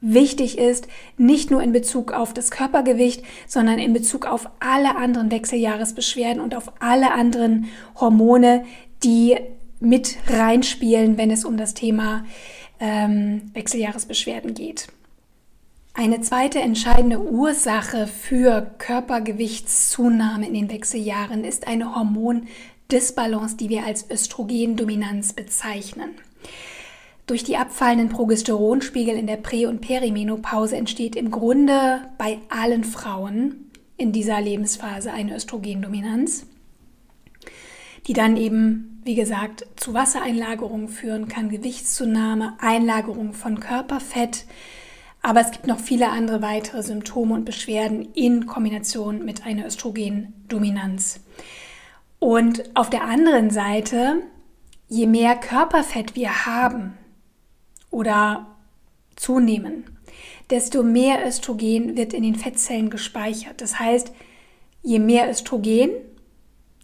wichtig 0.00 0.58
ist, 0.58 0.88
nicht 1.16 1.50
nur 1.50 1.62
in 1.62 1.72
Bezug 1.72 2.12
auf 2.12 2.34
das 2.34 2.50
Körpergewicht, 2.50 3.22
sondern 3.46 3.78
in 3.78 3.92
Bezug 3.92 4.26
auf 4.26 4.48
alle 4.60 4.96
anderen 4.96 5.30
Wechseljahresbeschwerden 5.30 6.42
und 6.42 6.54
auf 6.54 6.72
alle 6.80 7.12
anderen 7.12 7.66
Hormone, 7.98 8.64
die 9.02 9.36
mit 9.80 10.16
reinspielen, 10.28 11.16
wenn 11.18 11.30
es 11.30 11.44
um 11.44 11.56
das 11.56 11.74
Thema 11.74 12.24
ähm, 12.80 13.50
Wechseljahresbeschwerden 13.54 14.54
geht. 14.54 14.88
Eine 15.98 16.20
zweite 16.20 16.58
entscheidende 16.58 17.18
Ursache 17.18 18.06
für 18.06 18.70
Körpergewichtszunahme 18.76 20.46
in 20.46 20.52
den 20.52 20.70
Wechseljahren 20.70 21.42
ist 21.42 21.66
eine 21.66 21.94
Hormondisbalance, 21.94 23.56
die 23.56 23.70
wir 23.70 23.86
als 23.86 24.10
Östrogendominanz 24.10 25.32
bezeichnen. 25.32 26.10
Durch 27.26 27.44
die 27.44 27.56
abfallenden 27.56 28.10
Progesteronspiegel 28.10 29.16
in 29.16 29.26
der 29.26 29.38
Prä- 29.38 29.64
und 29.64 29.80
Perimenopause 29.80 30.76
entsteht 30.76 31.16
im 31.16 31.30
Grunde 31.30 32.02
bei 32.18 32.40
allen 32.50 32.84
Frauen 32.84 33.70
in 33.96 34.12
dieser 34.12 34.38
Lebensphase 34.42 35.14
eine 35.14 35.34
Östrogendominanz, 35.34 36.44
die 38.06 38.12
dann 38.12 38.36
eben, 38.36 39.00
wie 39.02 39.14
gesagt, 39.14 39.64
zu 39.76 39.94
Wassereinlagerungen 39.94 40.88
führen 40.88 41.26
kann, 41.26 41.48
Gewichtszunahme, 41.48 42.52
Einlagerung 42.60 43.32
von 43.32 43.60
Körperfett, 43.60 44.44
aber 45.26 45.40
es 45.40 45.50
gibt 45.50 45.66
noch 45.66 45.80
viele 45.80 46.10
andere 46.10 46.40
weitere 46.40 46.84
Symptome 46.84 47.34
und 47.34 47.44
Beschwerden 47.44 48.12
in 48.14 48.46
Kombination 48.46 49.24
mit 49.24 49.44
einer 49.44 49.66
Östrogendominanz. 49.66 51.18
Und 52.20 52.70
auf 52.76 52.90
der 52.90 53.02
anderen 53.02 53.50
Seite, 53.50 54.22
je 54.86 55.08
mehr 55.08 55.34
Körperfett 55.34 56.14
wir 56.14 56.46
haben 56.46 56.96
oder 57.90 58.46
zunehmen, 59.16 59.98
desto 60.48 60.84
mehr 60.84 61.26
Östrogen 61.26 61.96
wird 61.96 62.12
in 62.12 62.22
den 62.22 62.36
Fettzellen 62.36 62.88
gespeichert. 62.88 63.60
Das 63.60 63.80
heißt, 63.80 64.12
je 64.84 65.00
mehr 65.00 65.28
Östrogen, 65.28 65.90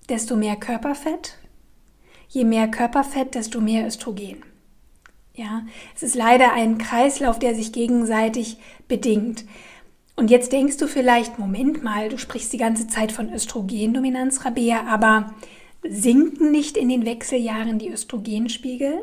desto 0.08 0.34
mehr 0.34 0.56
Körperfett. 0.56 1.38
Je 2.28 2.42
mehr 2.42 2.66
Körperfett, 2.66 3.36
desto 3.36 3.60
mehr 3.60 3.86
Östrogen. 3.86 4.42
Ja, 5.42 5.64
es 5.96 6.04
ist 6.04 6.14
leider 6.14 6.52
ein 6.52 6.78
Kreislauf, 6.78 7.40
der 7.40 7.56
sich 7.56 7.72
gegenseitig 7.72 8.58
bedingt. 8.86 9.44
Und 10.14 10.30
jetzt 10.30 10.52
denkst 10.52 10.76
du 10.76 10.86
vielleicht, 10.86 11.40
Moment 11.40 11.82
mal, 11.82 12.08
du 12.08 12.16
sprichst 12.16 12.52
die 12.52 12.58
ganze 12.58 12.86
Zeit 12.86 13.10
von 13.10 13.32
Östrogendominanz, 13.32 14.44
Rabea, 14.44 14.86
aber 14.86 15.34
sinken 15.82 16.52
nicht 16.52 16.76
in 16.76 16.88
den 16.88 17.04
Wechseljahren 17.04 17.80
die 17.80 17.88
Östrogenspiegel? 17.88 19.02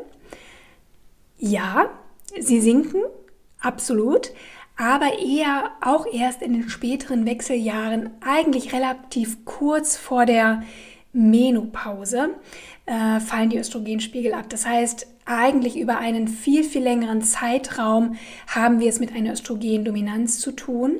Ja, 1.36 1.90
sie 2.38 2.62
sinken, 2.62 3.02
absolut, 3.60 4.30
aber 4.78 5.18
eher 5.18 5.72
auch 5.82 6.06
erst 6.10 6.40
in 6.40 6.54
den 6.54 6.70
späteren 6.70 7.26
Wechseljahren, 7.26 8.12
eigentlich 8.22 8.72
relativ 8.72 9.44
kurz 9.44 9.98
vor 9.98 10.24
der 10.24 10.62
Menopause, 11.12 12.30
äh, 12.86 13.20
fallen 13.20 13.50
die 13.50 13.58
Östrogenspiegel 13.58 14.32
ab. 14.32 14.48
Das 14.48 14.66
heißt, 14.66 15.06
eigentlich 15.24 15.78
über 15.78 15.98
einen 15.98 16.28
viel, 16.28 16.64
viel 16.64 16.82
längeren 16.82 17.22
Zeitraum 17.22 18.16
haben 18.46 18.80
wir 18.80 18.88
es 18.88 19.00
mit 19.00 19.12
einer 19.12 19.32
Östrogendominanz 19.32 20.38
zu 20.38 20.52
tun, 20.52 20.96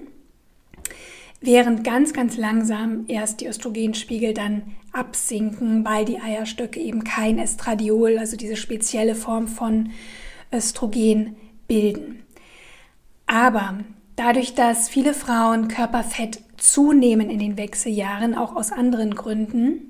während 1.40 1.84
ganz, 1.84 2.12
ganz 2.12 2.36
langsam 2.36 3.04
erst 3.08 3.40
die 3.40 3.46
Östrogenspiegel 3.46 4.34
dann 4.34 4.62
absinken, 4.92 5.84
weil 5.84 6.04
die 6.04 6.20
Eierstöcke 6.20 6.80
eben 6.80 7.04
kein 7.04 7.38
Estradiol, 7.38 8.18
also 8.18 8.36
diese 8.36 8.56
spezielle 8.56 9.14
Form 9.14 9.48
von 9.48 9.90
Östrogen 10.52 11.36
bilden. 11.68 12.24
Aber 13.26 13.78
dadurch, 14.16 14.54
dass 14.54 14.88
viele 14.88 15.14
Frauen 15.14 15.68
Körperfett 15.68 16.40
zunehmen 16.56 17.30
in 17.30 17.38
den 17.38 17.56
Wechseljahren, 17.56 18.34
auch 18.34 18.56
aus 18.56 18.72
anderen 18.72 19.14
Gründen, 19.14 19.89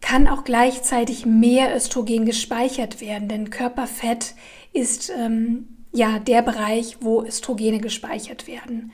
kann 0.00 0.28
auch 0.28 0.44
gleichzeitig 0.44 1.26
mehr 1.26 1.74
Östrogen 1.74 2.24
gespeichert 2.24 3.00
werden, 3.00 3.28
denn 3.28 3.50
Körperfett 3.50 4.34
ist 4.72 5.10
ähm, 5.10 5.68
ja 5.92 6.18
der 6.18 6.42
Bereich, 6.42 6.98
wo 7.00 7.22
Östrogene 7.22 7.80
gespeichert 7.80 8.46
werden. 8.46 8.92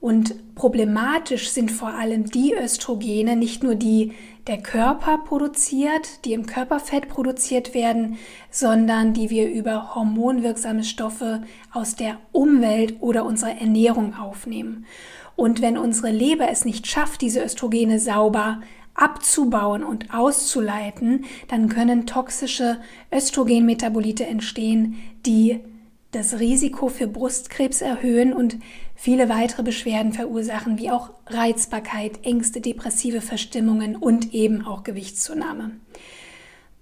Und 0.00 0.54
problematisch 0.54 1.50
sind 1.50 1.72
vor 1.72 1.88
allem 1.88 2.30
die 2.30 2.54
Östrogene, 2.54 3.34
nicht 3.34 3.64
nur 3.64 3.74
die 3.74 4.12
der 4.46 4.58
Körper 4.58 5.18
produziert, 5.18 6.24
die 6.24 6.32
im 6.32 6.46
Körperfett 6.46 7.08
produziert 7.08 7.74
werden, 7.74 8.16
sondern 8.50 9.12
die 9.12 9.28
wir 9.28 9.50
über 9.50 9.94
hormonwirksame 9.94 10.84
Stoffe 10.84 11.42
aus 11.72 11.96
der 11.96 12.18
Umwelt 12.32 12.96
oder 13.00 13.26
unserer 13.26 13.60
Ernährung 13.60 14.14
aufnehmen. 14.14 14.86
Und 15.36 15.60
wenn 15.60 15.76
unsere 15.76 16.10
Leber 16.10 16.48
es 16.48 16.64
nicht 16.64 16.86
schafft, 16.86 17.20
diese 17.20 17.44
Östrogene 17.44 17.98
sauber 17.98 18.60
abzubauen 18.98 19.84
und 19.84 20.12
auszuleiten, 20.12 21.24
dann 21.48 21.68
können 21.68 22.06
toxische 22.06 22.78
Östrogenmetabolite 23.12 24.26
entstehen, 24.26 24.96
die 25.24 25.60
das 26.10 26.40
Risiko 26.40 26.88
für 26.88 27.06
Brustkrebs 27.06 27.80
erhöhen 27.82 28.32
und 28.32 28.56
viele 28.94 29.28
weitere 29.28 29.62
Beschwerden 29.62 30.12
verursachen, 30.12 30.78
wie 30.78 30.90
auch 30.90 31.10
Reizbarkeit, 31.26 32.24
Ängste, 32.24 32.60
depressive 32.60 33.20
Verstimmungen 33.20 33.94
und 33.94 34.34
eben 34.34 34.64
auch 34.64 34.82
Gewichtszunahme. 34.82 35.72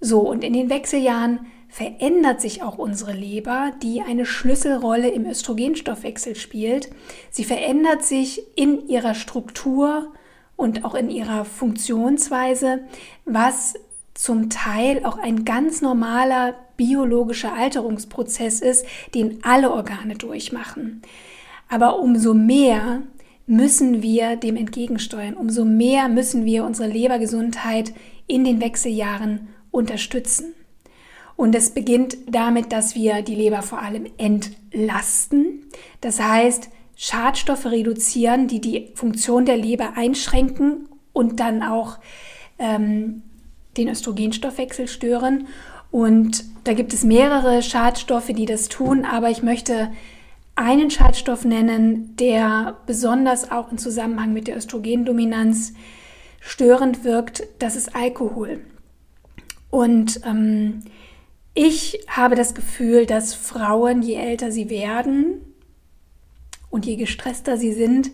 So, 0.00 0.20
und 0.20 0.44
in 0.44 0.52
den 0.52 0.70
Wechseljahren 0.70 1.40
verändert 1.68 2.40
sich 2.40 2.62
auch 2.62 2.78
unsere 2.78 3.12
Leber, 3.12 3.72
die 3.82 4.00
eine 4.00 4.24
Schlüsselrolle 4.24 5.08
im 5.08 5.26
Östrogenstoffwechsel 5.26 6.36
spielt. 6.36 6.88
Sie 7.30 7.44
verändert 7.44 8.04
sich 8.04 8.42
in 8.56 8.88
ihrer 8.88 9.14
Struktur 9.14 10.12
und 10.56 10.84
auch 10.84 10.94
in 10.94 11.10
ihrer 11.10 11.44
Funktionsweise, 11.44 12.80
was 13.24 13.74
zum 14.14 14.48
Teil 14.48 15.04
auch 15.04 15.18
ein 15.18 15.44
ganz 15.44 15.82
normaler 15.82 16.54
biologischer 16.76 17.52
Alterungsprozess 17.52 18.60
ist, 18.60 18.86
den 19.14 19.44
alle 19.44 19.70
Organe 19.70 20.14
durchmachen. 20.14 21.02
Aber 21.68 21.98
umso 21.98 22.32
mehr 22.32 23.02
müssen 23.46 24.02
wir 24.02 24.36
dem 24.36 24.56
entgegensteuern, 24.56 25.34
umso 25.34 25.64
mehr 25.64 26.08
müssen 26.08 26.44
wir 26.44 26.64
unsere 26.64 26.88
Lebergesundheit 26.88 27.92
in 28.26 28.44
den 28.44 28.60
Wechseljahren 28.60 29.48
unterstützen. 29.70 30.54
Und 31.36 31.54
es 31.54 31.70
beginnt 31.70 32.16
damit, 32.26 32.72
dass 32.72 32.94
wir 32.94 33.22
die 33.22 33.34
Leber 33.34 33.62
vor 33.62 33.80
allem 33.80 34.06
entlasten. 34.16 35.64
Das 36.00 36.20
heißt, 36.20 36.70
Schadstoffe 36.96 37.66
reduzieren, 37.66 38.48
die 38.48 38.60
die 38.60 38.90
Funktion 38.94 39.44
der 39.44 39.58
Leber 39.58 39.92
einschränken 39.96 40.88
und 41.12 41.38
dann 41.40 41.62
auch 41.62 41.98
ähm, 42.58 43.22
den 43.76 43.88
Östrogenstoffwechsel 43.88 44.88
stören. 44.88 45.46
Und 45.90 46.44
da 46.64 46.72
gibt 46.72 46.94
es 46.94 47.04
mehrere 47.04 47.62
Schadstoffe, 47.62 48.28
die 48.28 48.46
das 48.46 48.68
tun, 48.68 49.04
aber 49.04 49.30
ich 49.30 49.42
möchte 49.42 49.90
einen 50.56 50.90
Schadstoff 50.90 51.44
nennen, 51.44 52.16
der 52.16 52.78
besonders 52.86 53.50
auch 53.50 53.70
im 53.70 53.76
Zusammenhang 53.76 54.32
mit 54.32 54.48
der 54.48 54.56
Östrogendominanz 54.56 55.74
störend 56.40 57.04
wirkt. 57.04 57.42
Das 57.58 57.76
ist 57.76 57.94
Alkohol. 57.94 58.60
Und 59.68 60.22
ähm, 60.24 60.84
ich 61.52 62.00
habe 62.08 62.36
das 62.36 62.54
Gefühl, 62.54 63.04
dass 63.04 63.34
Frauen, 63.34 64.00
je 64.00 64.14
älter 64.14 64.50
sie 64.50 64.70
werden 64.70 65.42
und 66.70 66.86
je 66.86 66.96
gestresster 66.96 67.56
sie 67.56 67.72
sind, 67.72 68.10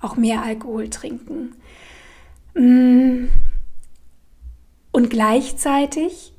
auch 0.00 0.16
mehr 0.16 0.42
Alkohol 0.42 0.90
trinken. 0.90 1.54
Mm. 2.54 3.26
Und 4.92 5.10
gleichzeitig, 5.10 6.32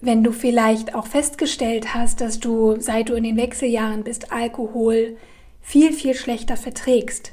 wenn 0.00 0.24
du 0.24 0.32
vielleicht 0.32 0.94
auch 0.94 1.06
festgestellt 1.06 1.94
hast, 1.94 2.20
dass 2.20 2.40
du, 2.40 2.80
seit 2.80 3.08
du 3.08 3.14
in 3.14 3.24
den 3.24 3.36
Wechseljahren 3.36 4.02
bist, 4.02 4.32
Alkohol 4.32 5.16
viel, 5.60 5.92
viel 5.92 6.14
schlechter 6.14 6.56
verträgst, 6.56 7.32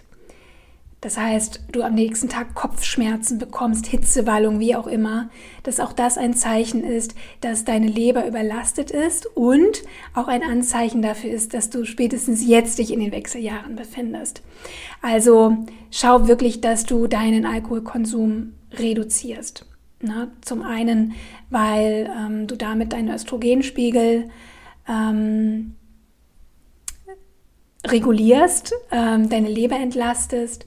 das 1.01 1.17
heißt, 1.17 1.61
du 1.71 1.81
am 1.81 1.95
nächsten 1.95 2.27
Tag 2.27 2.55
Kopfschmerzen 2.55 3.37
bekommst, 3.37 3.87
Hitzewallung, 3.87 4.59
wie 4.59 4.75
auch 4.75 4.87
immer, 4.87 5.29
dass 5.63 5.79
auch 5.79 5.93
das 5.93 6.17
ein 6.17 6.33
Zeichen 6.33 6.83
ist, 6.83 7.15
dass 7.39 7.63
deine 7.63 7.87
Leber 7.87 8.27
überlastet 8.27 8.91
ist 8.91 9.25
und 9.37 9.83
auch 10.13 10.27
ein 10.27 10.43
Anzeichen 10.43 11.01
dafür 11.01 11.31
ist, 11.31 11.53
dass 11.53 11.69
du 11.69 11.85
spätestens 11.85 12.45
jetzt 12.45 12.79
dich 12.79 12.91
in 12.91 12.99
den 12.99 13.13
Wechseljahren 13.13 13.77
befindest. 13.77 14.41
Also 15.01 15.57
schau 15.89 16.27
wirklich, 16.27 16.59
dass 16.59 16.85
du 16.85 17.07
deinen 17.07 17.45
Alkoholkonsum 17.45 18.53
reduzierst. 18.73 19.65
Na, 20.01 20.27
zum 20.41 20.63
einen, 20.63 21.13
weil 21.49 22.09
ähm, 22.17 22.47
du 22.47 22.55
damit 22.55 22.91
deinen 22.91 23.09
Östrogenspiegel 23.09 24.29
ähm, 24.87 25.75
regulierst, 27.85 28.73
ähm, 28.91 29.29
deine 29.29 29.49
Leber 29.49 29.77
entlastest 29.77 30.65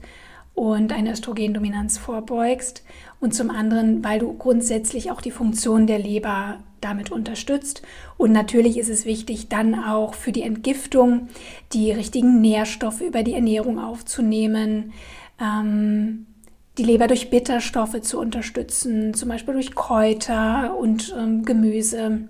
und 0.55 0.93
eine 0.93 1.11
Östrogendominanz 1.11 1.97
vorbeugst 1.97 2.83
und 3.19 3.33
zum 3.33 3.49
anderen, 3.49 4.03
weil 4.03 4.19
du 4.19 4.33
grundsätzlich 4.33 5.11
auch 5.11 5.21
die 5.21 5.31
Funktion 5.31 5.87
der 5.87 5.99
Leber 5.99 6.59
damit 6.81 7.11
unterstützt. 7.11 7.81
Und 8.17 8.31
natürlich 8.31 8.77
ist 8.77 8.89
es 8.89 9.05
wichtig, 9.05 9.47
dann 9.49 9.75
auch 9.75 10.13
für 10.13 10.31
die 10.31 10.43
Entgiftung 10.43 11.29
die 11.71 11.91
richtigen 11.91 12.41
Nährstoffe 12.41 13.01
über 13.01 13.23
die 13.23 13.33
Ernährung 13.33 13.79
aufzunehmen, 13.79 14.93
ähm, 15.41 16.27
die 16.77 16.83
Leber 16.83 17.07
durch 17.07 17.29
Bitterstoffe 17.29 18.01
zu 18.01 18.19
unterstützen, 18.19 19.13
zum 19.13 19.29
Beispiel 19.29 19.53
durch 19.53 19.75
Kräuter 19.75 20.75
und 20.77 21.15
ähm, 21.17 21.45
Gemüse, 21.45 22.27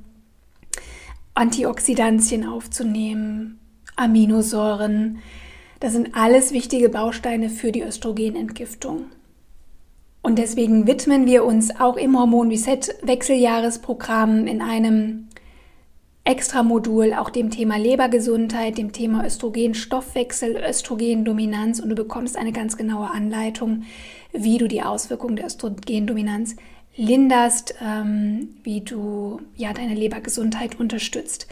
Antioxidantien 1.34 2.46
aufzunehmen, 2.46 3.60
Aminosäuren, 3.96 5.20
das 5.84 5.92
sind 5.92 6.16
alles 6.16 6.54
wichtige 6.54 6.88
Bausteine 6.88 7.50
für 7.50 7.74
die 7.74 7.82
Östrogenentgiftung. 7.82 9.08
Und 10.22 10.40
deswegen 10.40 10.88
widmen 10.88 11.26
wir 11.26 11.44
uns 11.44 11.78
auch 11.78 11.98
im 11.98 12.18
Hormon 12.18 12.48
Reset 12.48 12.80
Wechseljahresprogramm 13.02 14.48
in 14.48 14.62
einem 14.62 15.28
Extramodul 16.24 17.14
auch 17.14 17.30
dem 17.30 17.52
Thema 17.52 17.76
Lebergesundheit, 17.76 18.78
dem 18.78 18.94
Thema 18.94 19.26
Östrogenstoffwechsel, 19.26 20.56
Östrogendominanz 20.56 21.82
und 21.82 21.90
du 21.90 21.96
bekommst 21.96 22.38
eine 22.38 22.54
ganz 22.54 22.78
genaue 22.78 23.12
Anleitung, 23.12 23.84
wie 24.32 24.60
du 24.60 24.70
die 24.70 24.84
Auswirkungen 24.84 25.36
der 25.36 25.48
Östrogendominanz 25.48 26.56
linderst, 26.96 27.76
ähm, 27.86 28.56
wie 28.64 28.80
du 28.80 29.42
ja 29.58 29.74
deine 29.74 29.96
Lebergesundheit 29.96 30.80
unterstützt. 30.80 31.48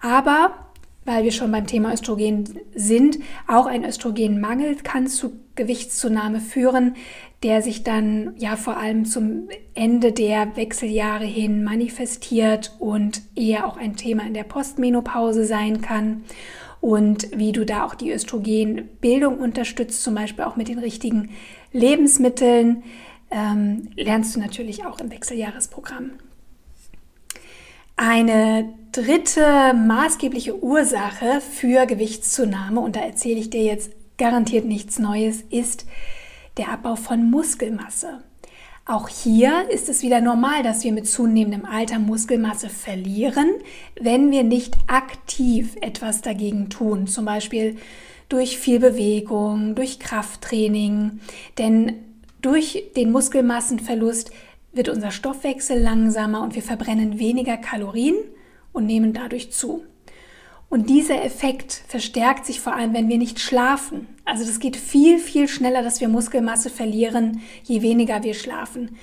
Aber 0.00 0.65
weil 1.06 1.24
wir 1.24 1.32
schon 1.32 1.52
beim 1.52 1.66
Thema 1.66 1.92
Östrogen 1.92 2.58
sind, 2.74 3.18
auch 3.48 3.66
ein 3.66 3.84
Östrogenmangel 3.84 4.76
kann 4.76 5.06
zu 5.06 5.32
Gewichtszunahme 5.54 6.40
führen, 6.40 6.96
der 7.42 7.62
sich 7.62 7.84
dann 7.84 8.34
ja 8.36 8.56
vor 8.56 8.76
allem 8.76 9.04
zum 9.04 9.48
Ende 9.74 10.12
der 10.12 10.56
Wechseljahre 10.56 11.24
hin 11.24 11.64
manifestiert 11.64 12.74
und 12.78 13.22
eher 13.34 13.66
auch 13.66 13.76
ein 13.76 13.96
Thema 13.96 14.26
in 14.26 14.34
der 14.34 14.44
Postmenopause 14.44 15.44
sein 15.44 15.80
kann. 15.80 16.24
Und 16.80 17.36
wie 17.36 17.52
du 17.52 17.64
da 17.64 17.84
auch 17.84 17.94
die 17.94 18.12
Östrogenbildung 18.12 19.38
unterstützt, 19.38 20.02
zum 20.02 20.14
Beispiel 20.14 20.44
auch 20.44 20.56
mit 20.56 20.68
den 20.68 20.78
richtigen 20.78 21.30
Lebensmitteln, 21.72 22.82
ähm, 23.30 23.88
lernst 23.96 24.36
du 24.36 24.40
natürlich 24.40 24.84
auch 24.84 25.00
im 25.00 25.10
Wechseljahresprogramm. 25.10 26.12
Eine 27.96 28.74
dritte 28.92 29.72
maßgebliche 29.72 30.62
Ursache 30.62 31.40
für 31.40 31.86
Gewichtszunahme, 31.86 32.80
und 32.80 32.94
da 32.94 33.00
erzähle 33.00 33.40
ich 33.40 33.48
dir 33.48 33.62
jetzt 33.62 33.90
garantiert 34.18 34.66
nichts 34.66 34.98
Neues, 34.98 35.42
ist 35.48 35.86
der 36.58 36.70
Abbau 36.70 36.96
von 36.96 37.30
Muskelmasse. 37.30 38.22
Auch 38.84 39.08
hier 39.08 39.68
ist 39.70 39.88
es 39.88 40.02
wieder 40.02 40.20
normal, 40.20 40.62
dass 40.62 40.84
wir 40.84 40.92
mit 40.92 41.08
zunehmendem 41.08 41.64
Alter 41.64 41.98
Muskelmasse 41.98 42.68
verlieren, 42.68 43.50
wenn 43.98 44.30
wir 44.30 44.44
nicht 44.44 44.76
aktiv 44.86 45.74
etwas 45.80 46.20
dagegen 46.20 46.68
tun, 46.68 47.06
zum 47.06 47.24
Beispiel 47.24 47.76
durch 48.28 48.58
viel 48.58 48.78
Bewegung, 48.78 49.74
durch 49.74 49.98
Krafttraining. 49.98 51.20
Denn 51.58 51.94
durch 52.42 52.84
den 52.94 53.10
Muskelmassenverlust 53.10 54.30
wird 54.76 54.88
unser 54.88 55.10
Stoffwechsel 55.10 55.80
langsamer 55.80 56.42
und 56.42 56.54
wir 56.54 56.62
verbrennen 56.62 57.18
weniger 57.18 57.56
Kalorien 57.56 58.16
und 58.72 58.86
nehmen 58.86 59.12
dadurch 59.12 59.52
zu. 59.52 59.84
Und 60.68 60.90
dieser 60.90 61.24
Effekt 61.24 61.82
verstärkt 61.86 62.44
sich 62.44 62.60
vor 62.60 62.74
allem, 62.74 62.92
wenn 62.92 63.08
wir 63.08 63.18
nicht 63.18 63.38
schlafen. 63.38 64.08
Also 64.24 64.44
das 64.44 64.58
geht 64.58 64.76
viel, 64.76 65.18
viel 65.18 65.48
schneller, 65.48 65.82
dass 65.82 66.00
wir 66.00 66.08
Muskelmasse 66.08 66.70
verlieren, 66.70 67.40
je 67.62 67.82
weniger 67.82 68.24
wir 68.24 68.34
schlafen. 68.34 68.96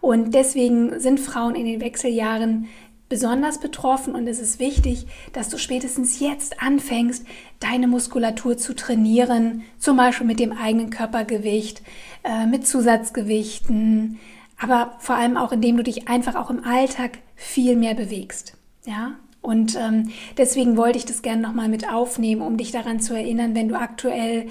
Und 0.00 0.34
deswegen 0.34 0.98
sind 0.98 1.20
Frauen 1.20 1.54
in 1.54 1.66
den 1.66 1.80
Wechseljahren 1.80 2.68
besonders 3.10 3.58
betroffen 3.58 4.14
und 4.14 4.28
es 4.28 4.38
ist 4.38 4.60
wichtig, 4.60 5.06
dass 5.32 5.48
du 5.48 5.58
spätestens 5.58 6.20
jetzt 6.20 6.62
anfängst, 6.62 7.26
deine 7.58 7.88
Muskulatur 7.88 8.56
zu 8.56 8.72
trainieren, 8.74 9.62
zum 9.78 9.96
Beispiel 9.96 10.28
mit 10.28 10.38
dem 10.38 10.52
eigenen 10.52 10.90
Körpergewicht, 10.90 11.82
äh, 12.22 12.46
mit 12.46 12.66
Zusatzgewichten, 12.66 14.20
aber 14.60 14.94
vor 14.98 15.16
allem 15.16 15.36
auch, 15.36 15.52
indem 15.52 15.76
du 15.76 15.82
dich 15.82 16.08
einfach 16.08 16.36
auch 16.36 16.50
im 16.50 16.64
Alltag 16.64 17.18
viel 17.34 17.76
mehr 17.76 17.94
bewegst. 17.94 18.56
Ja, 18.86 19.12
und 19.42 19.76
ähm, 19.76 20.10
deswegen 20.36 20.76
wollte 20.76 20.98
ich 20.98 21.06
das 21.06 21.22
gerne 21.22 21.42
nochmal 21.42 21.68
mit 21.68 21.90
aufnehmen, 21.90 22.42
um 22.42 22.56
dich 22.56 22.72
daran 22.72 23.00
zu 23.00 23.14
erinnern, 23.14 23.54
wenn 23.54 23.68
du 23.68 23.74
aktuell 23.74 24.46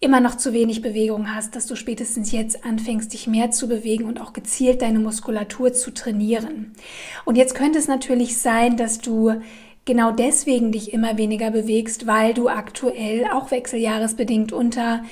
immer 0.00 0.20
noch 0.20 0.36
zu 0.36 0.52
wenig 0.52 0.82
Bewegung 0.82 1.34
hast, 1.34 1.56
dass 1.56 1.66
du 1.66 1.76
spätestens 1.76 2.30
jetzt 2.30 2.64
anfängst, 2.64 3.12
dich 3.12 3.26
mehr 3.26 3.50
zu 3.50 3.68
bewegen 3.68 4.04
und 4.04 4.20
auch 4.20 4.32
gezielt 4.32 4.82
deine 4.82 4.98
Muskulatur 4.98 5.72
zu 5.72 5.92
trainieren. 5.92 6.74
Und 7.24 7.36
jetzt 7.36 7.54
könnte 7.54 7.78
es 7.78 7.88
natürlich 7.88 8.36
sein, 8.38 8.76
dass 8.76 8.98
du 8.98 9.40
genau 9.84 10.12
deswegen 10.12 10.72
dich 10.72 10.92
immer 10.92 11.16
weniger 11.16 11.50
bewegst, 11.50 12.06
weil 12.06 12.34
du 12.34 12.48
aktuell 12.48 13.26
auch 13.32 13.50
wechseljahresbedingt 13.50 14.52
unter 14.52 15.04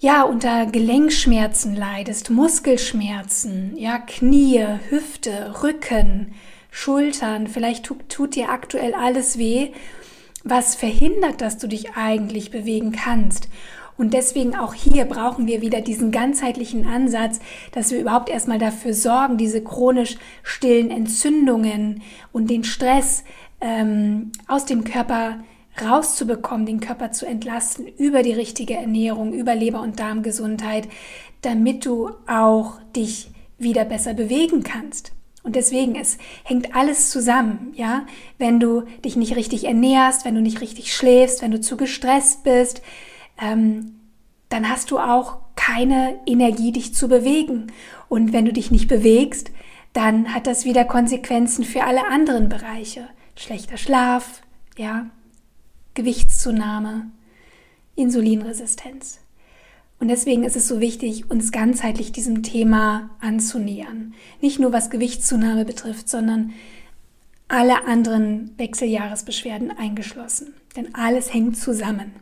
ja, 0.00 0.22
unter 0.22 0.66
Gelenkschmerzen 0.66 1.74
leidest, 1.74 2.30
Muskelschmerzen, 2.30 3.76
ja, 3.76 3.98
Knie, 3.98 4.64
Hüfte, 4.88 5.62
Rücken, 5.62 6.34
Schultern, 6.70 7.48
vielleicht 7.48 7.84
tut, 7.84 8.08
tut 8.08 8.36
dir 8.36 8.50
aktuell 8.50 8.94
alles 8.94 9.38
weh, 9.38 9.72
was 10.44 10.76
verhindert, 10.76 11.40
dass 11.40 11.58
du 11.58 11.66
dich 11.66 11.96
eigentlich 11.96 12.50
bewegen 12.50 12.92
kannst. 12.92 13.48
Und 13.96 14.14
deswegen 14.14 14.54
auch 14.54 14.74
hier 14.74 15.04
brauchen 15.06 15.48
wir 15.48 15.60
wieder 15.60 15.80
diesen 15.80 16.12
ganzheitlichen 16.12 16.86
Ansatz, 16.86 17.40
dass 17.72 17.90
wir 17.90 17.98
überhaupt 17.98 18.28
erstmal 18.28 18.60
dafür 18.60 18.94
sorgen, 18.94 19.36
diese 19.36 19.64
chronisch 19.64 20.16
stillen 20.44 20.92
Entzündungen 20.92 22.02
und 22.30 22.48
den 22.48 22.62
Stress 22.62 23.24
ähm, 23.60 24.30
aus 24.46 24.66
dem 24.66 24.84
Körper 24.84 25.40
rauszubekommen, 25.82 26.66
den 26.66 26.80
Körper 26.80 27.12
zu 27.12 27.26
entlasten 27.26 27.86
über 27.86 28.22
die 28.22 28.32
richtige 28.32 28.74
Ernährung, 28.74 29.32
über 29.32 29.54
Leber- 29.54 29.82
und 29.82 29.98
Darmgesundheit, 29.98 30.88
damit 31.42 31.86
du 31.86 32.10
auch 32.26 32.80
dich 32.96 33.30
wieder 33.58 33.84
besser 33.84 34.14
bewegen 34.14 34.62
kannst. 34.62 35.12
Und 35.42 35.56
deswegen, 35.56 35.94
es 35.94 36.18
hängt 36.44 36.74
alles 36.74 37.10
zusammen, 37.10 37.72
ja. 37.74 38.06
Wenn 38.38 38.60
du 38.60 38.82
dich 39.04 39.16
nicht 39.16 39.36
richtig 39.36 39.64
ernährst, 39.64 40.24
wenn 40.24 40.34
du 40.34 40.42
nicht 40.42 40.60
richtig 40.60 40.94
schläfst, 40.94 41.42
wenn 41.42 41.50
du 41.50 41.60
zu 41.60 41.76
gestresst 41.76 42.44
bist, 42.44 42.82
ähm, 43.40 43.94
dann 44.48 44.68
hast 44.68 44.90
du 44.90 44.98
auch 44.98 45.38
keine 45.56 46.18
Energie, 46.26 46.72
dich 46.72 46.94
zu 46.94 47.08
bewegen. 47.08 47.72
Und 48.08 48.32
wenn 48.32 48.44
du 48.44 48.52
dich 48.52 48.70
nicht 48.70 48.88
bewegst, 48.88 49.50
dann 49.92 50.34
hat 50.34 50.46
das 50.46 50.64
wieder 50.64 50.84
Konsequenzen 50.84 51.64
für 51.64 51.84
alle 51.84 52.06
anderen 52.06 52.48
Bereiche. 52.48 53.08
Schlechter 53.36 53.76
Schlaf, 53.76 54.42
ja, 54.76 55.06
Gewichtszunahme, 55.98 57.10
Insulinresistenz. 57.96 59.18
Und 59.98 60.06
deswegen 60.06 60.44
ist 60.44 60.54
es 60.54 60.68
so 60.68 60.78
wichtig, 60.78 61.28
uns 61.28 61.50
ganzheitlich 61.50 62.12
diesem 62.12 62.44
Thema 62.44 63.10
anzunähern. 63.20 64.14
Nicht 64.40 64.60
nur 64.60 64.72
was 64.72 64.90
Gewichtszunahme 64.90 65.64
betrifft, 65.64 66.08
sondern 66.08 66.52
alle 67.48 67.84
anderen 67.84 68.54
Wechseljahresbeschwerden 68.58 69.72
eingeschlossen. 69.76 70.54
Denn 70.76 70.94
alles 70.94 71.34
hängt 71.34 71.56
zusammen. 71.56 72.12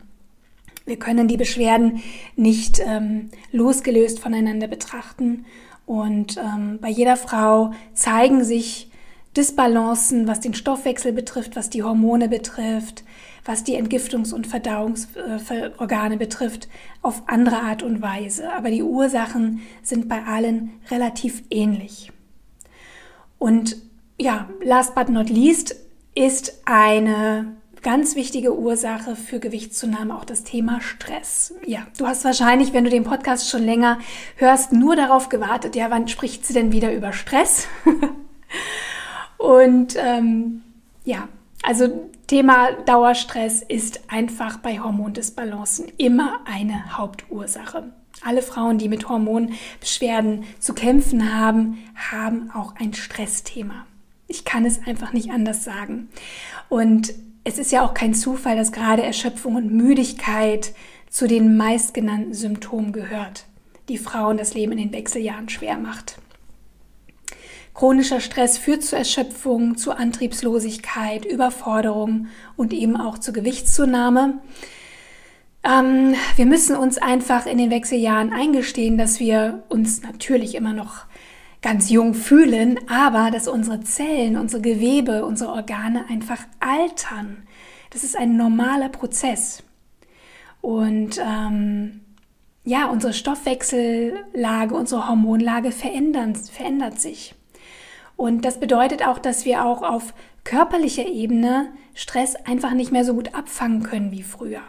Wir 0.87 0.97
können 0.97 1.27
die 1.27 1.37
Beschwerden 1.37 2.01
nicht 2.35 2.81
ähm, 2.83 3.29
losgelöst 3.51 4.17
voneinander 4.19 4.67
betrachten. 4.67 5.45
Und 5.85 6.37
ähm, 6.37 6.79
bei 6.81 6.89
jeder 6.89 7.15
Frau 7.15 7.73
zeigen 7.93 8.43
sich 8.43 8.89
Disbalancen, 9.35 10.27
was 10.27 10.39
den 10.39 10.55
Stoffwechsel 10.55 11.13
betrifft, 11.13 11.55
was 11.55 11.69
die 11.69 11.83
Hormone 11.83 12.27
betrifft, 12.27 13.03
was 13.47 13.63
die 13.63 13.81
Entgiftungs- 13.81 14.33
und 14.33 14.45
Verdauungsorgane 14.45 16.17
betrifft, 16.17 16.67
auf 17.01 17.23
andere 17.27 17.61
Art 17.61 17.81
und 17.81 18.01
Weise. 18.01 18.51
Aber 18.53 18.69
die 18.69 18.83
Ursachen 18.83 19.61
sind 19.81 20.09
bei 20.09 20.23
allen 20.23 20.73
relativ 20.91 21.43
ähnlich. 21.49 22.11
Und 23.39 23.77
ja, 24.19 24.49
last 24.63 24.95
but 24.95 25.09
not 25.09 25.29
least 25.29 25.75
ist 26.13 26.61
eine 26.65 27.57
ganz 27.83 28.15
wichtige 28.15 28.57
Ursache 28.57 29.15
für 29.15 29.39
Gewichtszunahme 29.39 30.15
auch 30.15 30.25
das 30.25 30.43
Thema 30.43 30.81
Stress. 30.81 31.53
Ja, 31.65 31.87
du 31.97 32.07
hast 32.07 32.25
wahrscheinlich, 32.25 32.73
wenn 32.73 32.83
du 32.83 32.89
den 32.89 33.03
Podcast 33.03 33.49
schon 33.49 33.63
länger 33.63 33.99
hörst, 34.35 34.73
nur 34.73 34.95
darauf 34.95 35.29
gewartet, 35.29 35.75
ja, 35.75 35.89
wann 35.89 36.07
spricht 36.07 36.45
sie 36.45 36.53
denn 36.53 36.71
wieder 36.71 36.93
über 36.93 37.13
Stress? 37.13 37.67
und 39.37 39.95
ähm, 39.97 40.63
ja, 41.05 41.29
also 41.63 42.09
Thema 42.27 42.73
Dauerstress 42.85 43.61
ist 43.61 44.01
einfach 44.09 44.57
bei 44.57 44.79
Hormondisbalancen 44.79 45.85
immer 45.97 46.41
eine 46.43 46.97
Hauptursache. 46.97 47.93
Alle 48.21 48.41
Frauen, 48.41 48.77
die 48.77 48.89
mit 48.89 49.07
Hormonbeschwerden 49.07 50.43
zu 50.59 50.73
kämpfen 50.73 51.33
haben, 51.33 51.77
haben 51.95 52.51
auch 52.51 52.75
ein 52.75 52.93
Stressthema. 52.93 53.85
Ich 54.27 54.43
kann 54.43 54.65
es 54.65 54.85
einfach 54.85 55.13
nicht 55.13 55.31
anders 55.31 55.63
sagen. 55.63 56.09
Und 56.67 57.13
es 57.45 57.57
ist 57.57 57.71
ja 57.71 57.85
auch 57.85 57.93
kein 57.93 58.13
Zufall, 58.13 58.57
dass 58.57 58.73
gerade 58.73 59.03
Erschöpfung 59.03 59.55
und 59.55 59.71
Müdigkeit 59.71 60.73
zu 61.09 61.29
den 61.29 61.55
meistgenannten 61.55 62.33
Symptomen 62.33 62.91
gehört, 62.91 63.45
die 63.87 63.97
Frauen 63.97 64.35
das 64.35 64.53
Leben 64.53 64.73
in 64.73 64.79
den 64.79 64.91
Wechseljahren 64.91 65.47
schwer 65.47 65.77
macht. 65.77 66.19
Chronischer 67.77 68.21
Stress 68.21 68.57
führt 68.57 68.83
zu 68.83 68.95
Erschöpfung, 68.95 69.77
zu 69.77 69.91
Antriebslosigkeit, 69.91 71.25
Überforderung 71.25 72.25
und 72.55 72.73
eben 72.73 72.97
auch 72.97 73.19
zu 73.19 73.31
Gewichtszunahme. 73.31 74.39
Ähm, 75.63 76.15
wir 76.37 76.47
müssen 76.47 76.75
uns 76.75 76.97
einfach 76.97 77.45
in 77.45 77.59
den 77.59 77.69
Wechseljahren 77.69 78.33
eingestehen, 78.33 78.97
dass 78.97 79.19
wir 79.19 79.61
uns 79.69 80.01
natürlich 80.01 80.55
immer 80.55 80.73
noch 80.73 81.05
ganz 81.61 81.91
jung 81.91 82.15
fühlen, 82.15 82.79
aber 82.89 83.29
dass 83.29 83.47
unsere 83.47 83.81
Zellen, 83.81 84.37
unsere 84.37 84.63
Gewebe, 84.63 85.23
unsere 85.23 85.51
Organe 85.51 86.05
einfach 86.09 86.39
altern. 86.59 87.43
Das 87.91 88.03
ist 88.03 88.17
ein 88.17 88.37
normaler 88.37 88.89
Prozess. 88.89 89.61
Und 90.61 91.21
ähm, 91.23 92.01
ja, 92.63 92.87
unsere 92.87 93.13
Stoffwechsellage, 93.13 94.73
unsere 94.73 95.07
Hormonlage 95.07 95.71
verändert 95.71 96.99
sich. 96.99 97.35
Und 98.17 98.43
das 98.43 98.59
bedeutet 98.59 99.07
auch, 99.07 99.19
dass 99.19 99.45
wir 99.45 99.63
auch 99.63 99.83
auf 99.83 100.13
körperlicher 100.43 101.05
Ebene 101.05 101.69
Stress 101.93 102.35
einfach 102.35 102.73
nicht 102.73 102.91
mehr 102.91 103.05
so 103.05 103.13
gut 103.13 103.35
abfangen 103.35 103.83
können 103.83 104.11
wie 104.11 104.23
früher. 104.23 104.61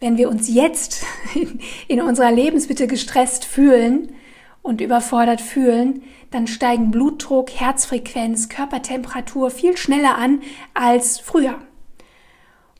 Wenn 0.00 0.16
wir 0.16 0.28
uns 0.28 0.52
jetzt 0.52 1.06
in 1.88 2.02
unserer 2.02 2.32
Lebensmitte 2.32 2.88
gestresst 2.88 3.44
fühlen 3.44 4.12
und 4.62 4.80
überfordert 4.80 5.40
fühlen, 5.40 6.02
dann 6.30 6.46
steigen 6.48 6.90
Blutdruck, 6.90 7.50
Herzfrequenz, 7.52 8.48
Körpertemperatur 8.48 9.50
viel 9.50 9.76
schneller 9.76 10.18
an 10.18 10.42
als 10.74 11.20
früher. 11.20 11.54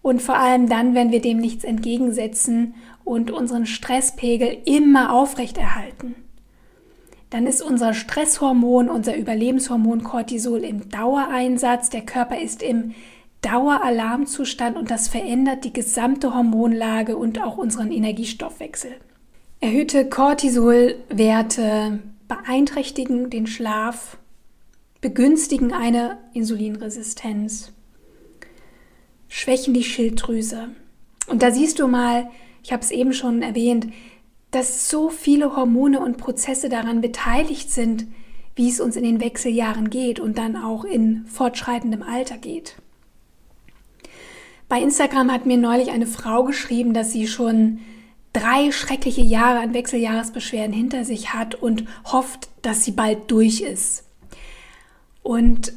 Und 0.03 0.20
vor 0.20 0.37
allem 0.37 0.68
dann, 0.68 0.94
wenn 0.94 1.12
wir 1.12 1.20
dem 1.20 1.38
nichts 1.38 1.64
entgegensetzen 1.64 2.74
und 3.05 3.31
unseren 3.31 3.66
Stresspegel 3.66 4.59
immer 4.64 5.12
aufrechterhalten 5.12 6.27
dann 7.30 7.46
ist 7.46 7.62
unser 7.62 7.92
Stresshormon, 7.92 8.88
unser 8.88 9.16
Überlebenshormon 9.16 10.02
Cortisol 10.02 10.64
im 10.64 10.88
Dauereinsatz. 10.88 11.90
Der 11.90 12.02
Körper 12.02 12.40
ist 12.40 12.62
im 12.62 12.94
Daueralarmzustand 13.42 14.76
und 14.76 14.90
das 14.90 15.08
verändert 15.08 15.64
die 15.64 15.72
gesamte 15.72 16.34
Hormonlage 16.34 17.16
und 17.16 17.42
auch 17.42 17.58
unseren 17.58 17.92
Energiestoffwechsel. 17.92 18.92
Erhöhte 19.60 20.08
Cortisolwerte 20.08 22.00
beeinträchtigen 22.28 23.30
den 23.30 23.46
Schlaf, 23.46 24.16
begünstigen 25.00 25.72
eine 25.72 26.18
Insulinresistenz, 26.32 27.72
schwächen 29.28 29.74
die 29.74 29.84
Schilddrüse. 29.84 30.70
Und 31.26 31.42
da 31.42 31.50
siehst 31.50 31.78
du 31.78 31.88
mal, 31.88 32.30
ich 32.62 32.72
habe 32.72 32.82
es 32.82 32.90
eben 32.90 33.12
schon 33.12 33.42
erwähnt, 33.42 33.88
dass 34.50 34.88
so 34.88 35.11
viele 35.11 35.56
Hormone 35.56 36.00
und 36.00 36.16
Prozesse 36.16 36.68
daran 36.68 37.00
beteiligt 37.00 37.70
sind, 37.70 38.06
wie 38.54 38.68
es 38.68 38.80
uns 38.80 38.96
in 38.96 39.04
den 39.04 39.20
Wechseljahren 39.20 39.90
geht 39.90 40.18
und 40.20 40.38
dann 40.38 40.56
auch 40.56 40.84
in 40.84 41.26
fortschreitendem 41.26 42.02
Alter 42.02 42.38
geht. 42.38 42.76
Bei 44.68 44.80
Instagram 44.80 45.32
hat 45.32 45.46
mir 45.46 45.56
neulich 45.56 45.90
eine 45.90 46.06
Frau 46.06 46.44
geschrieben, 46.44 46.92
dass 46.92 47.12
sie 47.12 47.26
schon 47.26 47.78
drei 48.32 48.70
schreckliche 48.72 49.22
Jahre 49.22 49.61
an 49.61 49.74
Wechseljahresbeschwerden 49.74 50.74
hinter 50.74 51.04
sich 51.04 51.32
hat 51.32 51.54
und 51.54 51.84
hofft, 52.04 52.48
dass 52.62 52.84
sie 52.84 52.92
bald 52.92 53.30
durch 53.30 53.61
ist. 53.61 54.04
Und 55.22 55.72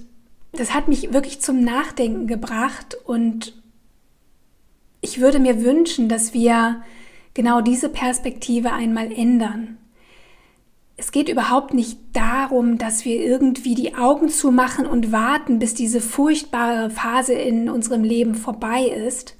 das 0.51 0.73
hat 0.73 0.87
mich 0.87 1.13
wirklich 1.13 1.39
zum 1.39 1.63
Nachdenken 1.63 2.27
gebracht 2.27 2.97
und 3.05 3.53
ich 4.99 5.19
würde 5.19 5.39
mir 5.39 5.63
wünschen, 5.63 6.09
dass 6.09 6.33
wir 6.33 6.83
genau 7.33 7.61
diese 7.61 7.89
Perspektive 7.89 8.73
einmal 8.73 9.11
ändern. 9.11 9.77
Es 10.97 11.11
geht 11.11 11.29
überhaupt 11.29 11.73
nicht 11.73 11.97
darum, 12.13 12.77
dass 12.77 13.05
wir 13.05 13.15
irgendwie 13.23 13.73
die 13.73 13.95
Augen 13.95 14.29
zumachen 14.29 14.85
und 14.85 15.11
warten, 15.11 15.57
bis 15.57 15.73
diese 15.73 15.99
furchtbare 15.99 16.91
Phase 16.91 17.33
in 17.33 17.69
unserem 17.69 18.03
Leben 18.03 18.35
vorbei 18.35 18.83
ist. 18.83 19.35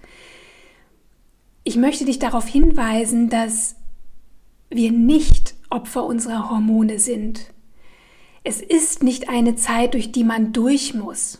Ich 1.64 1.76
möchte 1.76 2.06
dich 2.06 2.18
darauf 2.18 2.48
hinweisen, 2.48 3.30
dass 3.30 3.76
wir 4.72 4.92
nicht 4.92 5.54
Opfer 5.70 6.06
unserer 6.06 6.50
Hormone 6.50 6.98
sind. 6.98 7.52
Es 8.44 8.60
ist 8.60 9.04
nicht 9.04 9.30
eine 9.30 9.56
Zeit, 9.56 9.94
durch 9.94 10.12
die 10.12 10.24
man 10.24 10.54
durch 10.54 10.96
muss. 10.96 11.40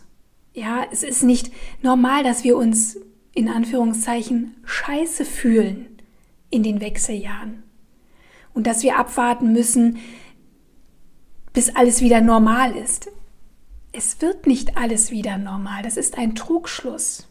Ja, 0.54 0.84
es 0.92 1.02
ist 1.02 1.24
nicht 1.24 1.50
normal, 1.82 2.22
dass 2.22 2.44
wir 2.44 2.56
uns 2.56 2.96
in 3.34 3.48
Anführungszeichen 3.48 4.54
scheiße 4.64 5.24
fühlen 5.24 5.91
in 6.52 6.62
den 6.62 6.80
Wechseljahren. 6.80 7.64
Und 8.54 8.66
dass 8.68 8.84
wir 8.84 8.98
abwarten 8.98 9.52
müssen, 9.52 9.98
bis 11.52 11.74
alles 11.74 12.00
wieder 12.00 12.20
normal 12.20 12.76
ist. 12.76 13.10
Es 13.92 14.20
wird 14.22 14.46
nicht 14.46 14.76
alles 14.76 15.10
wieder 15.10 15.38
normal. 15.38 15.82
Das 15.82 15.96
ist 15.96 16.16
ein 16.16 16.34
Trugschluss. 16.34 17.28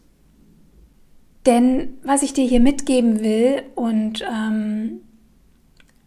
Denn 1.45 1.97
was 2.03 2.21
ich 2.21 2.34
dir 2.34 2.45
hier 2.45 2.60
mitgeben 2.60 3.21
will, 3.21 3.63
und 3.75 4.23
ähm, 4.29 5.01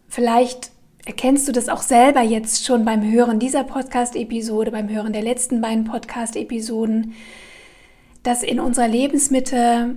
vielleicht 0.09 0.71
erkennst 1.07 1.49
du 1.49 1.53
das 1.53 1.69
auch 1.69 1.83
selber 1.83 2.23
jetzt 2.23 2.65
schon 2.65 2.85
beim 2.85 3.03
Hören 3.03 3.39
dieser 3.41 3.65
Podcast-Episode, 3.65 4.71
beim 4.71 4.89
Hören 4.89 5.13
der 5.13 5.23
letzten 5.23 5.61
beiden 5.61 5.85
Podcast-Episoden, 5.85 7.15
dass 8.23 8.43
in 8.43 8.61
unserer 8.61 8.89
Lebensmitte 8.89 9.97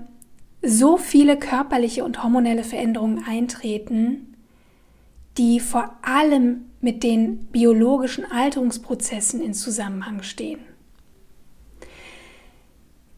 so 0.61 0.97
viele 0.97 1.37
körperliche 1.37 2.03
und 2.03 2.23
hormonelle 2.23 2.63
Veränderungen 2.63 3.23
eintreten, 3.27 4.35
die 5.37 5.59
vor 5.59 5.95
allem 6.01 6.65
mit 6.81 7.03
den 7.03 7.45
biologischen 7.47 8.25
Alterungsprozessen 8.25 9.41
in 9.41 9.53
Zusammenhang 9.53 10.23
stehen. 10.23 10.59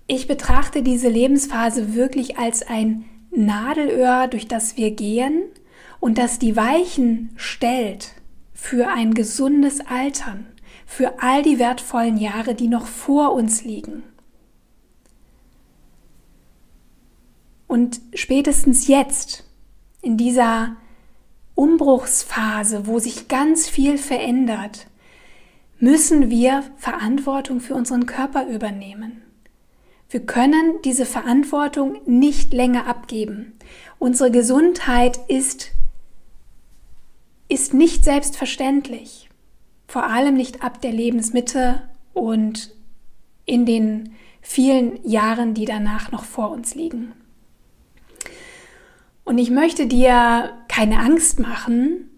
Ich 0.07 0.27
betrachte 0.27 0.81
diese 0.81 1.07
Lebensphase 1.07 1.93
wirklich 1.93 2.37
als 2.37 2.67
ein 2.67 3.05
Nadelöhr, 3.31 4.27
durch 4.27 4.47
das 4.47 4.75
wir 4.75 4.91
gehen 4.91 5.43
und 5.99 6.17
das 6.17 6.39
die 6.39 6.55
Weichen 6.55 7.29
stellt 7.35 8.13
für 8.53 8.89
ein 8.89 9.13
gesundes 9.13 9.81
Altern, 9.81 10.47
für 10.85 11.21
all 11.21 11.43
die 11.43 11.59
wertvollen 11.59 12.17
Jahre, 12.17 12.55
die 12.55 12.67
noch 12.67 12.87
vor 12.87 13.33
uns 13.33 13.63
liegen. 13.63 14.03
Und 17.69 18.01
spätestens 18.15 18.87
jetzt, 18.87 19.43
in 20.01 20.17
dieser 20.17 20.75
Umbruchsphase, 21.53 22.87
wo 22.87 22.97
sich 22.97 23.27
ganz 23.27 23.69
viel 23.69 23.99
verändert, 23.99 24.87
müssen 25.77 26.31
wir 26.31 26.63
Verantwortung 26.77 27.59
für 27.59 27.75
unseren 27.75 28.07
Körper 28.07 28.47
übernehmen. 28.47 29.21
Wir 30.09 30.21
können 30.21 30.81
diese 30.83 31.05
Verantwortung 31.05 32.01
nicht 32.07 32.53
länger 32.53 32.87
abgeben. 32.87 33.53
Unsere 33.99 34.31
Gesundheit 34.31 35.19
ist, 35.27 35.69
ist 37.49 37.75
nicht 37.75 38.03
selbstverständlich. 38.03 39.29
Vor 39.87 40.05
allem 40.05 40.33
nicht 40.33 40.63
ab 40.63 40.81
der 40.81 40.91
Lebensmitte 40.91 41.83
und 42.15 42.73
in 43.45 43.67
den 43.67 44.15
vielen 44.41 45.07
Jahren, 45.07 45.53
die 45.53 45.65
danach 45.65 46.11
noch 46.11 46.23
vor 46.23 46.49
uns 46.49 46.73
liegen. 46.73 47.13
Und 49.29 49.37
ich 49.37 49.51
möchte 49.51 49.85
dir 49.85 50.49
keine 50.67 50.97
Angst 50.97 51.39
machen, 51.39 52.09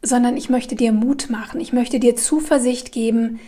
sondern 0.00 0.38
ich 0.38 0.48
möchte 0.48 0.76
dir 0.76 0.92
Mut 0.92 1.28
machen. 1.28 1.60
Ich 1.60 1.74
möchte 1.74 2.00
dir 2.00 2.16
Zuversicht 2.16 2.90
geben, 2.90 3.38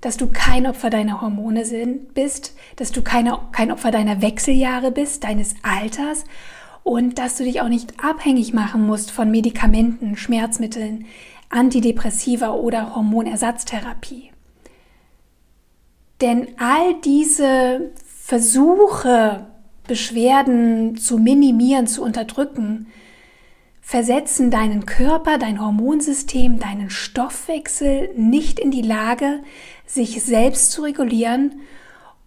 dass 0.00 0.16
du 0.16 0.28
kein 0.28 0.66
Opfer 0.66 0.88
deiner 0.88 1.20
Hormone 1.20 1.66
sind, 1.66 2.14
bist, 2.14 2.56
dass 2.76 2.90
du 2.90 3.02
keine, 3.02 3.38
kein 3.52 3.70
Opfer 3.70 3.90
deiner 3.90 4.22
Wechseljahre 4.22 4.90
bist, 4.90 5.24
deines 5.24 5.56
Alters 5.62 6.24
und 6.84 7.18
dass 7.18 7.36
du 7.36 7.44
dich 7.44 7.60
auch 7.60 7.68
nicht 7.68 8.02
abhängig 8.02 8.54
machen 8.54 8.86
musst 8.86 9.10
von 9.10 9.30
Medikamenten, 9.30 10.16
Schmerzmitteln, 10.16 11.04
Antidepressiva 11.50 12.52
oder 12.52 12.94
Hormonersatztherapie. 12.94 14.30
Denn 16.22 16.48
all 16.56 16.94
diese 17.04 17.90
Versuche, 18.06 19.48
Beschwerden 19.88 20.96
zu 20.96 21.18
minimieren, 21.18 21.88
zu 21.88 22.04
unterdrücken, 22.04 22.86
versetzen 23.80 24.50
deinen 24.52 24.86
Körper, 24.86 25.38
dein 25.38 25.60
Hormonsystem, 25.60 26.60
deinen 26.60 26.90
Stoffwechsel 26.90 28.10
nicht 28.14 28.60
in 28.60 28.70
die 28.70 28.82
Lage, 28.82 29.40
sich 29.86 30.22
selbst 30.22 30.70
zu 30.70 30.82
regulieren 30.82 31.62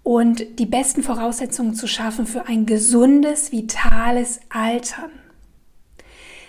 und 0.03 0.59
die 0.59 0.65
besten 0.65 1.03
Voraussetzungen 1.03 1.75
zu 1.75 1.87
schaffen 1.87 2.25
für 2.25 2.47
ein 2.47 2.65
gesundes, 2.65 3.51
vitales 3.51 4.41
Altern. 4.49 5.11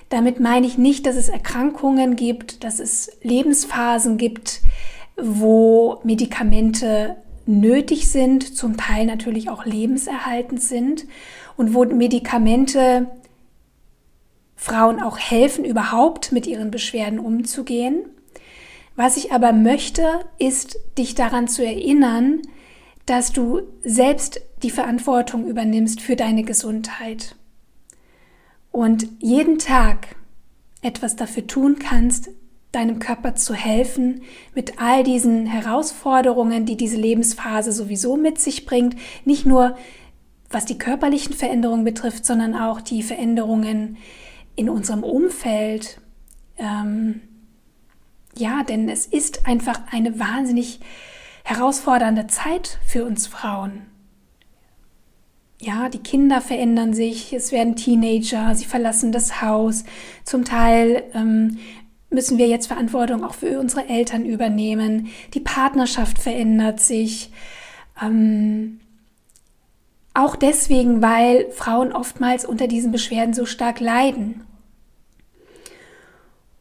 Damit 0.08 0.40
meine 0.40 0.66
ich 0.66 0.78
nicht, 0.78 1.06
dass 1.06 1.16
es 1.16 1.28
Erkrankungen 1.28 2.16
gibt, 2.16 2.64
dass 2.64 2.80
es 2.80 3.10
Lebensphasen 3.22 4.16
gibt, 4.16 4.60
wo 5.16 6.00
Medikamente 6.04 7.16
nötig 7.60 8.08
sind, 8.10 8.56
zum 8.56 8.76
Teil 8.76 9.06
natürlich 9.06 9.48
auch 9.48 9.64
lebenserhaltend 9.64 10.60
sind 10.60 11.06
und 11.56 11.74
wo 11.74 11.84
Medikamente 11.84 13.10
Frauen 14.56 15.00
auch 15.02 15.18
helfen, 15.18 15.64
überhaupt 15.64 16.32
mit 16.32 16.46
ihren 16.46 16.70
Beschwerden 16.70 17.18
umzugehen. 17.18 18.04
Was 18.94 19.16
ich 19.16 19.32
aber 19.32 19.52
möchte, 19.52 20.06
ist 20.38 20.78
dich 20.98 21.14
daran 21.14 21.48
zu 21.48 21.64
erinnern, 21.64 22.42
dass 23.06 23.32
du 23.32 23.62
selbst 23.82 24.40
die 24.62 24.70
Verantwortung 24.70 25.48
übernimmst 25.48 26.00
für 26.00 26.14
deine 26.14 26.44
Gesundheit 26.44 27.34
und 28.70 29.08
jeden 29.18 29.58
Tag 29.58 30.14
etwas 30.82 31.16
dafür 31.16 31.46
tun 31.46 31.78
kannst, 31.78 32.30
deinem 32.72 32.98
Körper 32.98 33.34
zu 33.34 33.54
helfen 33.54 34.22
mit 34.54 34.80
all 34.80 35.04
diesen 35.04 35.46
Herausforderungen, 35.46 36.64
die 36.64 36.76
diese 36.76 36.96
Lebensphase 36.96 37.70
sowieso 37.70 38.16
mit 38.16 38.40
sich 38.40 38.64
bringt, 38.64 38.96
nicht 39.24 39.46
nur 39.46 39.76
was 40.50 40.64
die 40.64 40.78
körperlichen 40.78 41.34
Veränderungen 41.34 41.84
betrifft, 41.84 42.26
sondern 42.26 42.54
auch 42.54 42.80
die 42.80 43.02
Veränderungen 43.02 43.96
in 44.56 44.68
unserem 44.68 45.02
Umfeld. 45.02 46.00
Ähm, 46.56 47.20
ja, 48.36 48.62
denn 48.62 48.88
es 48.88 49.06
ist 49.06 49.46
einfach 49.46 49.80
eine 49.90 50.18
wahnsinnig 50.18 50.80
herausfordernde 51.44 52.26
Zeit 52.26 52.78
für 52.86 53.04
uns 53.04 53.26
Frauen. 53.26 53.86
Ja, 55.60 55.88
die 55.88 56.02
Kinder 56.02 56.40
verändern 56.40 56.92
sich, 56.92 57.32
es 57.32 57.52
werden 57.52 57.76
Teenager, 57.76 58.54
sie 58.54 58.64
verlassen 58.64 59.12
das 59.12 59.42
Haus. 59.42 59.84
Zum 60.24 60.44
Teil 60.44 61.04
ähm, 61.14 61.58
müssen 62.12 62.38
wir 62.38 62.48
jetzt 62.48 62.66
Verantwortung 62.66 63.24
auch 63.24 63.34
für 63.34 63.58
unsere 63.58 63.88
Eltern 63.88 64.24
übernehmen. 64.24 65.08
Die 65.34 65.40
Partnerschaft 65.40 66.18
verändert 66.18 66.80
sich. 66.80 67.30
Ähm, 68.00 68.80
auch 70.14 70.36
deswegen, 70.36 71.00
weil 71.00 71.50
Frauen 71.50 71.92
oftmals 71.92 72.44
unter 72.44 72.66
diesen 72.66 72.92
Beschwerden 72.92 73.34
so 73.34 73.46
stark 73.46 73.80
leiden. 73.80 74.44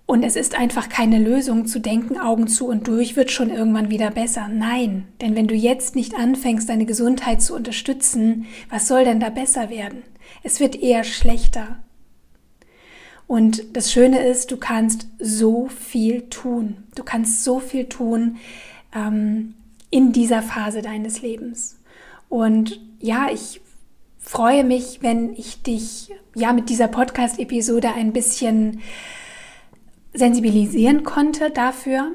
Und 0.05 0.23
es 0.23 0.35
ist 0.35 0.57
einfach 0.57 0.89
keine 0.89 1.19
Lösung 1.19 1.65
zu 1.65 1.79
denken, 1.79 2.19
Augen 2.19 2.47
zu 2.47 2.67
und 2.67 2.87
durch 2.87 3.15
wird 3.15 3.31
schon 3.31 3.49
irgendwann 3.49 3.89
wieder 3.89 4.11
besser. 4.11 4.49
Nein, 4.49 5.07
denn 5.21 5.37
wenn 5.37 5.47
du 5.47 5.55
jetzt 5.55 5.95
nicht 5.95 6.15
anfängst, 6.15 6.67
deine 6.67 6.85
Gesundheit 6.85 7.41
zu 7.41 7.55
unterstützen, 7.55 8.45
was 8.69 8.89
soll 8.89 9.05
denn 9.05 9.21
da 9.21 9.29
besser 9.29 9.69
werden? 9.69 10.03
Es 10.43 10.59
wird 10.59 10.75
eher 10.75 11.05
schlechter. 11.05 11.79
Und 13.31 13.77
das 13.77 13.93
Schöne 13.93 14.27
ist, 14.27 14.51
du 14.51 14.57
kannst 14.57 15.07
so 15.17 15.67
viel 15.67 16.23
tun. 16.23 16.83
Du 16.95 17.03
kannst 17.05 17.45
so 17.45 17.61
viel 17.61 17.85
tun 17.87 18.35
ähm, 18.93 19.55
in 19.89 20.11
dieser 20.11 20.41
Phase 20.41 20.81
deines 20.81 21.21
Lebens. 21.21 21.79
Und 22.27 22.81
ja, 22.99 23.29
ich 23.31 23.61
freue 24.19 24.65
mich, 24.65 25.01
wenn 25.01 25.33
ich 25.33 25.63
dich 25.63 26.11
ja 26.35 26.51
mit 26.51 26.67
dieser 26.67 26.89
Podcast-Episode 26.89 27.93
ein 27.93 28.11
bisschen 28.11 28.81
sensibilisieren 30.13 31.05
konnte 31.05 31.51
dafür, 31.51 32.11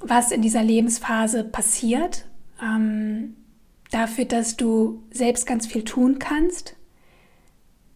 was 0.00 0.32
in 0.32 0.42
dieser 0.42 0.64
Lebensphase 0.64 1.44
passiert, 1.44 2.26
ähm, 2.60 3.36
dafür, 3.92 4.24
dass 4.24 4.56
du 4.56 5.04
selbst 5.12 5.46
ganz 5.46 5.68
viel 5.68 5.84
tun 5.84 6.18
kannst, 6.18 6.74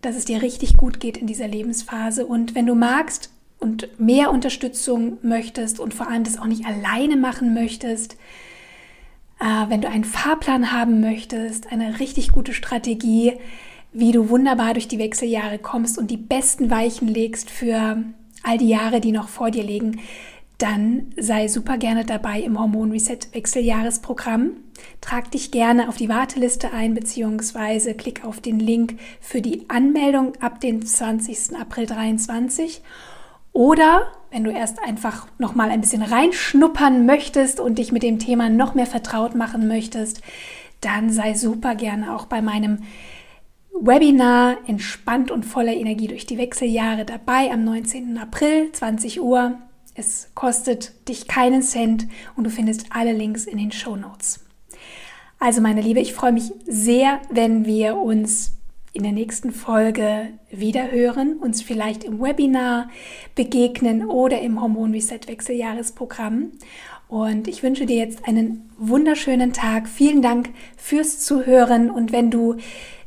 dass 0.01 0.17
es 0.17 0.25
dir 0.25 0.43
richtig 0.43 0.77
gut 0.77 1.01
geht 1.01 1.17
in 1.17 1.27
dieser 1.27 1.49
Lebensphase. 1.49 2.27
Und 2.27 2.55
wenn 2.55 2.67
du 2.67 2.75
magst 2.75 3.31
und 3.59 3.89
mehr 3.99 4.31
Unterstützung 4.31 5.19
möchtest 5.23 5.81
und 5.81 5.95
vor 5.95 6.09
allem 6.09 6.25
das 6.25 6.39
auch 6.39 6.47
nicht 6.47 6.67
alleine 6.67 7.17
machen 7.17 7.55
möchtest, 7.55 8.17
äh, 9.41 9.69
wenn 9.69 9.81
du 9.81 9.89
einen 9.89 10.05
Fahrplan 10.05 10.73
haben 10.73 11.01
möchtest, 11.01 11.73
eine 11.73 12.01
richtig 12.01 12.33
gute 12.33 12.53
Strategie, 12.53 13.35
wie 13.93 14.13
du 14.13 14.29
wunderbar 14.29 14.75
durch 14.75 14.89
die 14.89 14.99
Wechseljahre 14.99 15.59
kommst 15.59 15.99
und 15.99 16.11
die 16.11 16.17
besten 16.17 16.71
Weichen 16.71 17.09
legst 17.09 17.51
für 17.51 18.03
all 18.43 18.59
die 18.59 18.69
Jahre, 18.69 19.01
die 19.01 19.13
noch 19.13 19.29
vor 19.29 19.51
dir 19.51 19.65
liegen, 19.65 20.01
dann 20.59 21.13
sei 21.17 21.47
super 21.47 21.79
gerne 21.79 22.05
dabei 22.05 22.41
im 22.41 22.59
Hormon 22.59 22.91
Reset 22.91 23.19
Wechseljahresprogramm. 23.33 24.57
Trag 25.01 25.31
dich 25.31 25.53
gerne 25.53 25.89
auf 25.89 25.97
die 25.97 26.09
Warteliste 26.09 26.73
ein, 26.73 26.95
beziehungsweise 26.95 27.95
klick 27.95 28.25
auf 28.25 28.41
den 28.41 28.59
Link 28.59 28.99
für 29.21 29.41
die 29.41 29.69
Anmeldung 29.69 30.33
ab 30.41 30.61
dem 30.61 30.85
20. 30.85 31.57
April 31.57 31.87
2023. 31.87 32.83
Oder 33.53 34.09
wenn 34.31 34.45
du 34.45 34.51
erst 34.51 34.83
einfach 34.83 35.27
noch 35.39 35.55
mal 35.55 35.71
ein 35.71 35.81
bisschen 35.81 36.03
reinschnuppern 36.03 37.07
möchtest 37.07 37.61
und 37.61 37.79
dich 37.79 37.93
mit 37.93 38.03
dem 38.03 38.19
Thema 38.19 38.51
noch 38.51 38.75
mehr 38.75 38.87
vertraut 38.87 39.35
machen 39.35 39.69
möchtest, 39.69 40.23
dann 40.81 41.11
sei 41.11 41.35
super 41.35 41.75
gerne 41.75 42.15
auch 42.15 42.27
bei 42.27 42.43
meinem 42.43 42.79
Webinar 43.81 44.59
Entspannt 44.67 45.31
und 45.31 45.45
voller 45.45 45.75
Energie 45.75 46.09
durch 46.09 46.27
die 46.27 46.39
Wechseljahre 46.39 47.05
dabei 47.05 47.51
am 47.53 47.65
19. 47.65 48.19
April 48.19 48.73
20 48.73 49.21
Uhr. 49.21 49.59
Es 49.99 50.31
kostet 50.37 51.09
dich 51.09 51.27
keinen 51.27 51.61
Cent 51.61 52.07
und 52.37 52.45
du 52.45 52.51
findest 52.51 52.87
alle 52.91 53.13
Links 53.13 53.47
in 53.47 53.59
den 53.59 53.73
Show 53.73 53.97
Notes. 53.97 54.45
Also 55.41 55.61
meine 55.61 55.81
Liebe, 55.81 55.99
ich 55.99 56.13
freue 56.13 56.31
mich 56.31 56.53
sehr, 56.67 57.21
wenn 57.31 57.67
wir 57.67 57.97
uns 57.97 58.53
in 58.93 59.03
der 59.03 59.11
nächsten 59.11 59.51
Folge 59.51 60.29
wieder 60.53 60.93
hören, 60.93 61.37
uns 61.39 61.63
vielleicht 61.63 62.05
im 62.05 62.21
Webinar 62.21 62.91
begegnen 63.35 64.07
oder 64.07 64.41
im 64.41 64.61
Hormon 64.61 64.93
Reset 64.93 65.27
Wechseljahresprogramm. 65.27 66.53
Und 67.09 67.49
ich 67.49 67.65
wünsche 67.65 67.85
dir 67.85 67.97
jetzt 67.97 68.25
einen 68.25 68.71
wunderschönen 68.79 69.53
Tag. 69.53 69.89
Vielen 69.89 70.23
Dank 70.23 70.51
fürs 70.77 71.19
Zuhören. 71.19 71.91
Und 71.91 72.13
wenn 72.13 72.31
du 72.31 72.55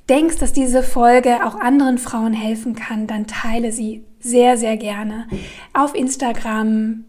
denkst, 0.10 0.39
dass 0.39 0.51
diese 0.51 0.84
Folge 0.84 1.45
auch 1.45 1.56
anderen 1.56 1.97
Frauen 1.97 2.34
helfen 2.34 2.75
kann, 2.75 3.08
dann 3.08 3.27
teile 3.27 3.71
sie 3.71 4.04
sehr, 4.21 4.57
sehr 4.57 4.77
gerne 4.77 5.27
auf 5.73 5.95
Instagram. 5.95 7.03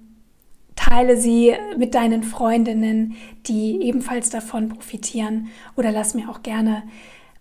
Teile 0.75 1.17
sie 1.17 1.55
mit 1.77 1.95
deinen 1.95 2.23
Freundinnen, 2.23 3.15
die 3.47 3.83
ebenfalls 3.83 4.31
davon 4.31 4.69
profitieren. 4.69 5.49
Oder 5.77 5.93
lass 5.93 6.15
mir 6.15 6.29
auch 6.29 6.43
gerne 6.43 6.83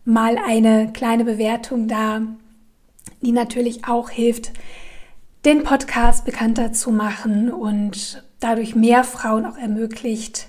mal 0.05 0.37
eine 0.37 0.91
kleine 0.91 1.25
Bewertung 1.25 1.87
da, 1.87 2.21
die 3.21 3.31
natürlich 3.31 3.85
auch 3.85 4.09
hilft, 4.09 4.51
den 5.45 5.63
Podcast 5.63 6.25
bekannter 6.25 6.71
zu 6.73 6.91
machen 6.91 7.51
und 7.51 8.23
dadurch 8.39 8.75
mehr 8.75 9.03
Frauen 9.03 9.45
auch 9.45 9.57
ermöglicht, 9.57 10.47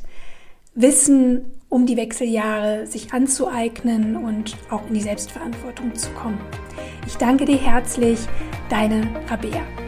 Wissen 0.74 1.42
um 1.72 1.86
die 1.86 1.96
Wechseljahre 1.96 2.86
sich 2.86 3.14
anzueignen 3.14 4.16
und 4.16 4.56
auch 4.68 4.86
in 4.88 4.94
die 4.94 5.00
Selbstverantwortung 5.00 5.94
zu 5.94 6.10
kommen. 6.10 6.38
Ich 7.06 7.16
danke 7.16 7.46
dir 7.46 7.56
herzlich, 7.56 8.18
deine 8.68 9.08
Rabea. 9.26 9.81